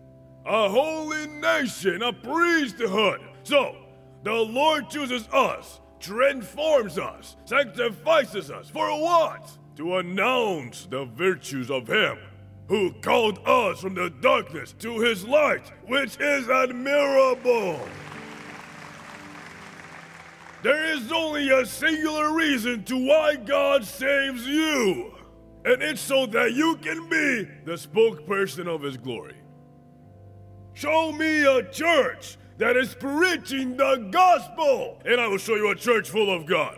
a 0.43 0.69
holy 0.69 1.27
nation, 1.27 2.01
a 2.01 2.11
priesthood. 2.11 3.21
So, 3.43 3.75
the 4.23 4.33
Lord 4.33 4.89
chooses 4.89 5.27
us, 5.31 5.79
transforms 5.99 6.97
us, 6.97 7.37
sanctifies 7.45 8.35
us. 8.35 8.69
For 8.71 8.87
a 8.87 8.97
what? 8.97 9.55
To 9.77 9.97
announce 9.97 10.85
the 10.85 11.05
virtues 11.05 11.71
of 11.71 11.87
Him 11.87 12.17
who 12.67 12.93
called 13.01 13.39
us 13.45 13.81
from 13.81 13.95
the 13.95 14.09
darkness 14.09 14.73
to 14.79 14.99
His 14.99 15.25
light, 15.25 15.71
which 15.87 16.17
is 16.19 16.49
admirable. 16.49 17.79
There 20.61 20.85
is 20.93 21.11
only 21.11 21.49
a 21.49 21.65
singular 21.65 22.33
reason 22.33 22.83
to 22.85 23.07
why 23.07 23.35
God 23.35 23.83
saves 23.83 24.47
you, 24.47 25.13
and 25.65 25.81
it's 25.81 26.01
so 26.01 26.25
that 26.27 26.53
you 26.53 26.77
can 26.77 27.09
be 27.09 27.49
the 27.65 27.73
spokesperson 27.73 28.67
of 28.67 28.81
His 28.81 28.95
glory. 28.95 29.35
Show 30.73 31.11
me 31.11 31.43
a 31.45 31.63
church 31.69 32.37
that 32.57 32.77
is 32.77 32.95
preaching 32.95 33.75
the 33.75 34.07
gospel, 34.09 35.01
and 35.05 35.19
I 35.19 35.27
will 35.27 35.37
show 35.37 35.55
you 35.55 35.69
a 35.69 35.75
church 35.75 36.09
full 36.09 36.33
of 36.33 36.45
God. 36.45 36.77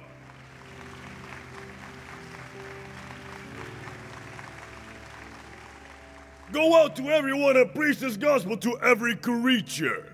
Go 6.55 6.73
out 6.81 6.95
to 6.95 7.09
everyone 7.09 7.57
and 7.57 7.75
preach 7.75 7.99
this 7.99 8.15
gospel 8.15 8.55
to 8.55 8.79
every 8.79 9.17
creature. 9.17 10.13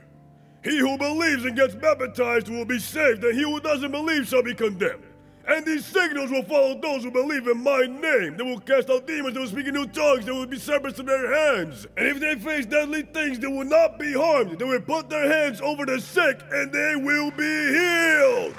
He 0.64 0.80
who 0.80 0.98
believes 0.98 1.46
and 1.46 1.56
gets 1.56 1.76
baptized 1.76 2.50
will 2.50 2.66
be 2.66 2.80
saved, 2.80 3.24
and 3.24 3.36
he 3.36 3.44
who 3.44 3.60
doesn't 3.60 3.92
believe 3.92 4.26
shall 4.26 4.42
be 4.42 4.56
condemned. 4.56 5.04
And 5.48 5.64
these 5.64 5.86
signals 5.86 6.32
will 6.32 6.42
follow 6.42 6.82
those 6.82 7.04
who 7.04 7.12
believe 7.12 7.46
in 7.46 7.62
my 7.62 7.82
name. 7.82 8.38
They 8.38 8.44
will 8.44 8.60
cast 8.60 8.90
out 8.90 9.06
demons, 9.06 9.36
they 9.36 9.40
will 9.40 9.50
speak 9.50 9.68
in 9.68 9.76
new 9.76 9.86
tongues, 9.86 10.26
they 10.26 10.32
will 10.32 10.48
be 10.48 10.58
serpents 10.58 11.00
in 11.00 11.06
their 11.06 11.32
hands. 11.32 11.86
And 11.96 12.08
if 12.08 12.20
they 12.20 12.34
face 12.34 12.66
deadly 12.66 13.04
things, 13.04 13.38
they 13.38 13.46
will 13.46 13.64
not 13.64 14.00
be 14.00 14.12
harmed. 14.12 14.58
They 14.58 14.66
will 14.66 14.82
put 14.82 15.12
their 15.12 15.32
hands 15.32 15.62
over 15.62 15.86
the 15.86 16.02
sick, 16.02 16.42
and 16.52 16.72
they 16.72 16.96
will 16.96 17.30
be 17.30 17.68
healed. 17.78 18.56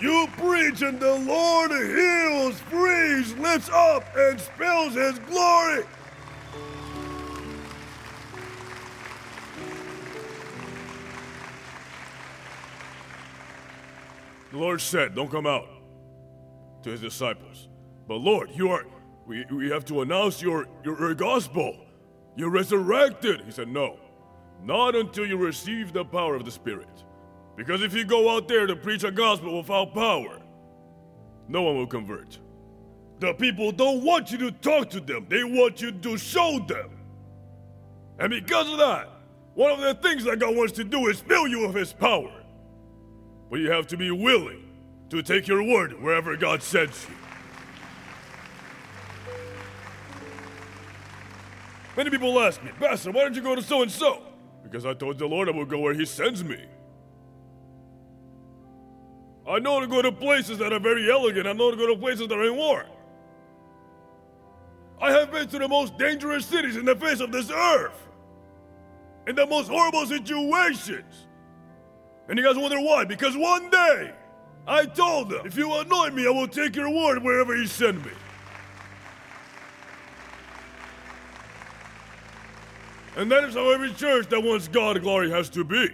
You 0.00 0.28
preach, 0.36 0.82
and 0.82 1.00
the 1.00 1.14
Lord 1.14 1.70
heals, 1.70 2.60
frees, 2.60 3.34
lifts 3.36 3.70
up, 3.70 4.04
and 4.14 4.38
spills 4.38 4.94
his 4.94 5.18
glory. 5.20 5.84
The 14.52 14.58
Lord 14.58 14.80
said, 14.80 15.14
Don't 15.14 15.30
come 15.30 15.46
out 15.46 15.66
to 16.82 16.90
his 16.90 17.00
disciples. 17.00 17.68
But 18.06 18.16
Lord, 18.16 18.50
you 18.54 18.70
are 18.70 18.84
we, 19.26 19.44
we 19.50 19.70
have 19.70 19.84
to 19.86 20.02
announce 20.02 20.40
your, 20.40 20.66
your, 20.84 20.98
your 20.98 21.14
gospel. 21.14 21.76
You're 22.36 22.50
resurrected. 22.50 23.42
He 23.44 23.50
said, 23.50 23.68
No. 23.68 23.98
Not 24.62 24.94
until 24.94 25.26
you 25.26 25.36
receive 25.36 25.92
the 25.92 26.04
power 26.04 26.34
of 26.34 26.44
the 26.44 26.50
Spirit. 26.50 27.04
Because 27.56 27.82
if 27.82 27.94
you 27.94 28.04
go 28.04 28.34
out 28.34 28.48
there 28.48 28.66
to 28.66 28.76
preach 28.76 29.02
a 29.02 29.10
gospel 29.10 29.56
without 29.56 29.94
power, 29.94 30.40
no 31.48 31.62
one 31.62 31.76
will 31.76 31.86
convert. 31.86 32.38
The 33.18 33.32
people 33.32 33.72
don't 33.72 34.04
want 34.04 34.30
you 34.30 34.38
to 34.38 34.50
talk 34.50 34.90
to 34.90 35.00
them, 35.00 35.26
they 35.28 35.42
want 35.42 35.80
you 35.80 35.90
to 35.90 36.18
show 36.18 36.58
them. 36.68 36.90
And 38.18 38.30
because 38.30 38.70
of 38.70 38.78
that, 38.78 39.08
one 39.54 39.72
of 39.72 39.80
the 39.80 39.94
things 39.94 40.24
that 40.24 40.38
God 40.38 40.54
wants 40.54 40.74
to 40.74 40.84
do 40.84 41.06
is 41.08 41.20
fill 41.20 41.48
you 41.48 41.66
with 41.66 41.74
His 41.74 41.92
power. 41.92 42.42
But 43.50 43.60
you 43.60 43.70
have 43.70 43.86
to 43.88 43.96
be 43.96 44.10
willing 44.10 44.62
to 45.08 45.22
take 45.22 45.46
your 45.46 45.62
word 45.62 46.00
wherever 46.02 46.36
God 46.36 46.62
sends 46.62 47.06
you. 47.08 47.14
Many 51.96 52.10
people 52.10 52.38
ask 52.40 52.62
me, 52.62 52.70
Pastor, 52.78 53.10
why 53.12 53.22
don't 53.22 53.34
you 53.34 53.40
go 53.40 53.54
to 53.54 53.62
so 53.62 53.80
and 53.80 53.90
so? 53.90 54.22
Because 54.62 54.84
I 54.84 54.92
told 54.92 55.18
the 55.18 55.26
Lord 55.26 55.48
I 55.48 55.52
will 55.52 55.64
go 55.64 55.78
where 55.78 55.94
He 55.94 56.04
sends 56.04 56.44
me. 56.44 56.66
I 59.48 59.58
know 59.60 59.80
to 59.80 59.86
go 59.86 60.02
to 60.02 60.10
places 60.10 60.58
that 60.58 60.72
are 60.72 60.80
very 60.80 61.10
elegant. 61.10 61.46
I 61.46 61.52
know 61.52 61.70
to 61.70 61.76
go 61.76 61.86
to 61.86 61.96
places 61.96 62.28
that 62.28 62.34
are 62.36 62.46
in 62.46 62.56
war. 62.56 62.84
I 65.00 65.12
have 65.12 65.30
been 65.30 65.46
to 65.48 65.58
the 65.58 65.68
most 65.68 65.96
dangerous 65.98 66.46
cities 66.46 66.76
in 66.76 66.84
the 66.84 66.96
face 66.96 67.20
of 67.20 67.30
this 67.30 67.50
earth. 67.50 68.08
In 69.26 69.36
the 69.36 69.46
most 69.46 69.68
horrible 69.68 70.06
situations. 70.06 71.26
And 72.28 72.38
you 72.38 72.44
guys 72.44 72.56
wonder 72.56 72.80
why? 72.80 73.04
Because 73.04 73.36
one 73.36 73.70
day, 73.70 74.12
I 74.66 74.84
told 74.86 75.30
them, 75.30 75.46
if 75.46 75.56
you 75.56 75.72
anoint 75.74 76.14
me, 76.14 76.26
I 76.26 76.30
will 76.30 76.48
take 76.48 76.74
your 76.74 76.90
word 76.90 77.22
wherever 77.22 77.56
you 77.56 77.66
send 77.66 78.04
me. 78.04 78.10
And 83.16 83.30
that 83.30 83.44
is 83.44 83.54
how 83.54 83.70
every 83.70 83.92
church 83.92 84.28
that 84.28 84.42
wants 84.42 84.68
God 84.68 85.00
glory 85.02 85.30
has 85.30 85.48
to 85.50 85.64
be. 85.64 85.88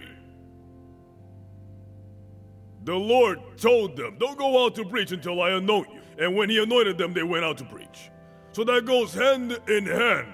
The 2.83 2.93
Lord 2.93 3.39
told 3.57 3.95
them, 3.95 4.17
Don't 4.19 4.37
go 4.37 4.65
out 4.65 4.75
to 4.75 4.85
preach 4.85 5.11
until 5.11 5.41
I 5.41 5.51
anoint 5.51 5.87
you. 5.93 6.01
And 6.19 6.35
when 6.35 6.49
He 6.49 6.61
anointed 6.61 6.97
them, 6.97 7.13
they 7.13 7.23
went 7.23 7.45
out 7.45 7.57
to 7.59 7.65
preach. 7.65 8.09
So 8.51 8.63
that 8.65 8.85
goes 8.85 9.13
hand 9.13 9.57
in 9.67 9.85
hand. 9.85 10.33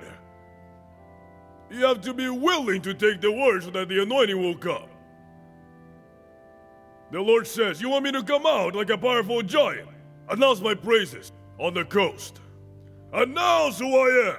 You 1.70 1.86
have 1.86 2.02
to 2.02 2.14
be 2.14 2.30
willing 2.30 2.82
to 2.82 2.94
take 2.94 3.22
the 3.22 3.32
word 3.32 3.64
so 3.64 3.70
that 3.72 3.88
the 3.88 4.02
anointing 4.02 4.42
will 4.42 4.58
come. 4.58 4.90
The 7.12 7.22
Lord 7.22 7.48
says, 7.48 7.82
You 7.82 7.90
want 7.90 8.06
me 8.06 8.12
to 8.12 8.24
come 8.24 8.46
out 8.46 8.76
like 8.76 8.90
a 8.90 8.98
powerful 8.98 9.42
giant? 9.42 9.90
Announce 10.30 10.62
my 10.62 10.74
praises 10.74 11.32
on 11.60 11.74
the 11.74 11.86
coast. 11.86 12.40
Announce 13.14 13.80
who 13.80 13.96
I 13.96 14.30
am. 14.32 14.38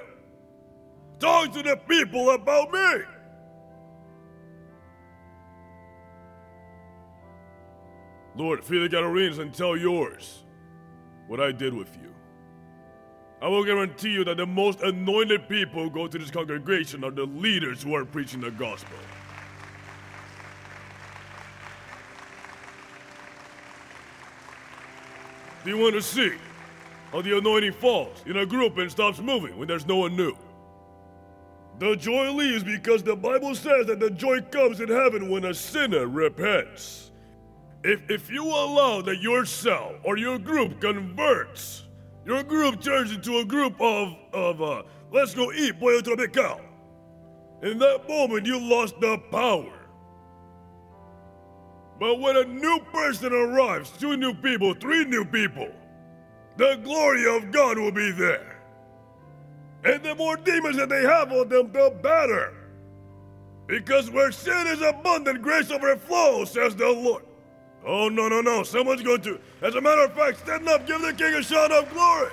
Talk 1.19 1.51
to 1.53 1.63
the 1.63 1.77
people 1.87 2.31
about 2.31 2.71
me. 2.71 3.03
Lord, 8.35 8.63
feed 8.63 8.79
the 8.79 8.89
Gadarenes 8.89 9.39
and 9.39 9.53
tell 9.53 9.75
yours 9.75 10.43
what 11.27 11.39
I 11.39 11.51
did 11.51 11.73
with 11.73 11.95
you. 12.01 12.13
I 13.41 13.47
will 13.47 13.63
guarantee 13.63 14.11
you 14.11 14.23
that 14.25 14.37
the 14.37 14.45
most 14.45 14.81
anointed 14.81 15.49
people 15.49 15.83
who 15.83 15.89
go 15.89 16.07
to 16.07 16.17
this 16.17 16.29
congregation 16.29 17.03
are 17.03 17.11
the 17.11 17.25
leaders 17.25 17.81
who 17.81 17.95
are 17.95 18.05
preaching 18.05 18.39
the 18.39 18.51
gospel. 18.51 18.97
Do 25.63 25.69
you 25.69 25.77
want 25.77 25.93
to 25.93 26.01
see 26.01 26.33
how 27.11 27.21
the 27.21 27.37
anointing 27.37 27.73
falls 27.73 28.23
in 28.25 28.37
a 28.37 28.45
group 28.45 28.77
and 28.77 28.89
stops 28.89 29.19
moving 29.19 29.57
when 29.57 29.67
there's 29.67 29.85
no 29.85 29.97
one 29.97 30.15
new? 30.15 30.35
The 31.79 31.95
joy 31.95 32.31
leaves 32.31 32.63
because 32.63 33.03
the 33.03 33.15
Bible 33.15 33.55
says 33.55 33.87
that 33.87 33.99
the 33.99 34.11
joy 34.11 34.41
comes 34.41 34.81
in 34.81 34.89
heaven 34.89 35.29
when 35.29 35.45
a 35.45 35.53
sinner 35.53 36.07
repents. 36.07 37.10
If, 37.83 38.09
if 38.09 38.29
you 38.29 38.45
allow 38.45 39.01
that 39.01 39.21
your 39.21 39.45
cell 39.45 39.95
or 40.03 40.17
your 40.17 40.37
group 40.37 40.79
converts, 40.79 41.83
your 42.25 42.43
group 42.43 42.81
turns 42.81 43.11
into 43.11 43.39
a 43.39 43.45
group 43.45 43.79
of, 43.81 44.15
of 44.33 44.61
uh, 44.61 44.83
let's 45.11 45.33
go 45.33 45.51
eat 45.51 45.79
pollo 45.79 46.01
tropical. 46.01 46.61
In 47.63 47.79
that 47.79 48.07
moment, 48.07 48.45
you 48.45 48.59
lost 48.59 48.99
the 48.99 49.17
power. 49.31 49.79
But 51.99 52.19
when 52.19 52.37
a 52.37 52.43
new 52.45 52.79
person 52.91 53.33
arrives, 53.33 53.91
two 53.91 54.17
new 54.17 54.33
people, 54.33 54.73
three 54.73 55.05
new 55.05 55.25
people, 55.25 55.69
the 56.57 56.79
glory 56.83 57.35
of 57.35 57.51
God 57.51 57.77
will 57.77 57.91
be 57.91 58.11
there. 58.11 58.59
And 59.83 60.03
the 60.03 60.13
more 60.15 60.37
demons 60.37 60.77
that 60.77 60.89
they 60.89 61.01
have 61.01 61.31
on 61.31 61.49
them, 61.49 61.71
the 61.71 61.95
better. 62.01 62.53
Because 63.67 64.11
where 64.11 64.31
sin 64.31 64.67
is 64.67 64.81
abundant, 64.81 65.41
grace 65.41 65.71
overflows, 65.71 66.51
says 66.51 66.75
the 66.75 66.89
Lord. 66.89 67.23
Oh, 67.85 68.09
no, 68.09 68.27
no, 68.27 68.41
no. 68.41 68.63
Someone's 68.63 69.01
going 69.01 69.21
to. 69.21 69.39
As 69.61 69.75
a 69.75 69.81
matter 69.81 70.03
of 70.03 70.13
fact, 70.13 70.39
stand 70.39 70.67
up, 70.67 70.85
give 70.85 71.01
the 71.01 71.13
king 71.13 71.33
a 71.33 71.43
shout 71.43 71.71
of 71.71 71.91
glory. 71.91 72.31